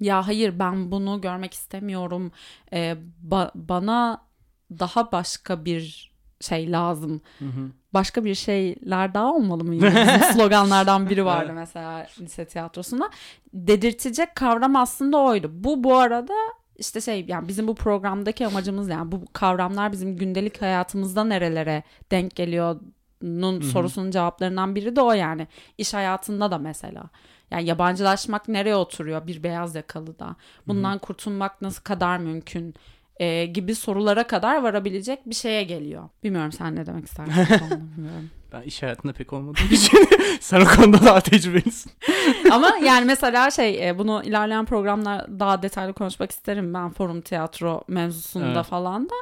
ya 0.01 0.27
hayır 0.27 0.59
ben 0.59 0.91
bunu 0.91 1.21
görmek 1.21 1.55
istemiyorum 1.55 2.33
e, 2.73 2.97
ba- 3.29 3.51
bana 3.55 4.23
daha 4.71 5.13
başka 5.13 5.65
bir 5.65 6.10
şey 6.41 6.73
lazım 6.73 7.21
Hı 7.39 7.45
hı. 7.45 7.71
başka 7.95 8.25
bir 8.25 8.35
şeyler 8.35 9.15
daha 9.15 9.33
olmalı 9.33 9.65
mı? 9.65 9.91
sloganlardan 10.33 11.11
biri 11.11 11.25
vardı 11.25 11.53
mesela 11.55 12.07
lise 12.21 12.45
tiyatrosunda. 12.45 13.11
Dedirtecek 13.55 14.35
kavram 14.35 14.77
aslında 14.77 15.19
oydu. 15.19 15.51
Bu 15.53 15.85
bu 15.85 15.97
arada 15.99 16.35
işte 16.79 17.01
şey 17.01 17.25
yani 17.29 17.49
bizim 17.49 17.69
bu 17.69 17.75
programdaki 17.75 18.47
amacımız 18.47 18.89
yani 18.89 19.13
bu 19.13 19.25
kavramlar 19.33 19.93
bizim 19.93 20.17
gündelik 20.17 20.63
hayatımızda 20.63 21.25
nerelere 21.25 21.83
denk 22.11 22.37
geliyor'nun 22.37 23.61
Hı 23.61 23.65
hı. 23.65 23.69
sorusunun 23.69 24.11
cevaplarından 24.11 24.75
biri 24.75 24.97
de 24.97 25.01
o 25.01 25.13
yani. 25.13 25.49
İş 25.79 25.95
hayatında 25.95 26.51
da 26.51 26.59
mesela. 26.59 27.05
Yani 27.51 27.65
yabancılaşmak 27.65 28.49
nereye 28.49 28.77
oturuyor 28.77 29.27
bir 29.27 29.43
beyaz 29.43 29.75
yakalıda? 29.75 30.37
Bundan 30.69 30.99
kurtulmak 30.99 31.63
nasıl 31.63 31.83
kadar 31.83 32.19
mümkün? 32.19 32.75
E, 33.21 33.47
gibi 33.47 33.75
sorulara 33.75 34.27
kadar 34.27 34.63
varabilecek 34.63 35.27
bir 35.27 35.35
şeye 35.35 35.63
geliyor. 35.63 36.09
Bilmiyorum 36.25 36.53
sen 36.53 36.77
ne 36.77 36.87
demek 36.87 37.05
istersin. 37.05 37.33
Ben 38.53 38.63
iş 38.63 38.83
hayatında 38.83 39.13
pek 39.13 39.33
olmadığım 39.33 39.67
için 39.71 39.99
sen 40.41 40.61
o 40.61 40.65
konuda 40.65 41.05
daha 41.07 41.21
tecrübelisin. 41.21 41.93
Ama 42.53 42.71
yani 42.85 43.05
mesela 43.05 43.51
şey 43.51 43.89
e, 43.89 43.99
bunu 43.99 44.23
ilerleyen 44.25 44.65
programlar 44.65 45.41
daha 45.41 45.63
detaylı 45.63 45.93
konuşmak 45.93 46.31
isterim 46.31 46.75
ben 46.75 46.91
forum 46.91 47.21
tiyatro 47.21 47.85
mevzusunda 47.89 48.53
Evet. 48.53 48.67
falan 48.67 49.05
da. 49.09 49.15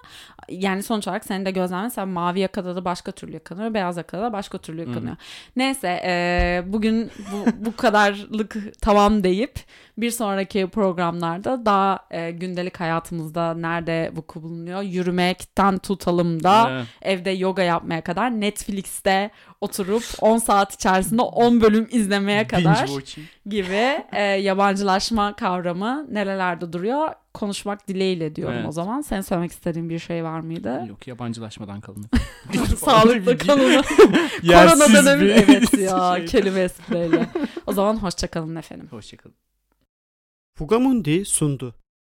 Yani 0.48 0.82
sonuç 0.82 1.08
olarak 1.08 1.24
senin 1.24 1.44
de 1.44 1.50
gözlemen 1.50 1.84
mesela 1.84 2.06
mavi 2.06 2.40
yakada 2.40 2.76
da 2.76 2.84
başka 2.84 3.12
türlü 3.12 3.32
yakalanıyor, 3.32 3.74
beyaz 3.74 3.96
yakada 3.96 4.22
da 4.22 4.32
başka 4.32 4.58
türlü 4.58 4.80
yakalanıyor. 4.80 5.16
Neyse 5.56 6.00
e, 6.04 6.62
bugün 6.66 7.10
bu, 7.32 7.66
bu 7.66 7.76
kadarlık 7.76 8.56
tamam 8.80 9.24
deyip 9.24 9.54
bir 9.98 10.10
sonraki 10.10 10.66
programlarda 10.66 11.66
daha 11.66 11.98
e, 12.10 12.30
gündelik 12.30 12.80
hayatımızda 12.80 13.54
nerede 13.54 14.10
vuku 14.14 14.42
bulunuyor 14.42 14.82
yürümekten 14.82 15.78
tutalım 15.78 16.42
da 16.42 16.68
Evet. 16.70 16.86
evde 17.02 17.30
yoga 17.30 17.62
yapmaya 17.62 18.00
kadar 18.00 18.30
Netflix'te 18.30 19.17
oturup 19.60 20.02
10 20.20 20.38
saat 20.38 20.74
içerisinde 20.74 21.22
10 21.22 21.60
bölüm 21.60 21.88
izlemeye 21.90 22.46
kadar 22.46 22.88
gibi 23.46 24.04
e, 24.12 24.22
yabancılaşma 24.22 25.36
kavramı 25.36 26.06
nerelerde 26.10 26.72
duruyor 26.72 27.08
konuşmak 27.34 27.88
dileğiyle 27.88 28.36
diyorum 28.36 28.54
Evet. 28.56 28.68
o 28.68 28.72
zaman. 28.72 29.00
Senin 29.00 29.20
söylemek 29.20 29.52
istediğin 29.52 29.90
bir 29.90 29.98
şey 29.98 30.24
var 30.24 30.40
mıydı? 30.40 30.84
Yok 30.88 31.06
yabancılaşmadan 31.08 31.80
kalın. 31.80 32.06
Sağlıklı 32.76 33.38
kalın. 33.38 33.82
Korona 34.42 34.94
dönemi. 34.94 35.20
bir 35.22 35.30
Evet 35.30 35.78
ya 35.78 36.14
şey. 36.16 36.26
kelime 36.26 36.60
espriyle. 36.60 37.26
O 37.66 37.72
zaman 37.72 37.96
hoşçakalın 37.96 38.56
efendim. 38.56 38.86
Hoşçakalın. 38.90 39.34
Fugamundi 40.58 41.24
sundu. 41.24 41.74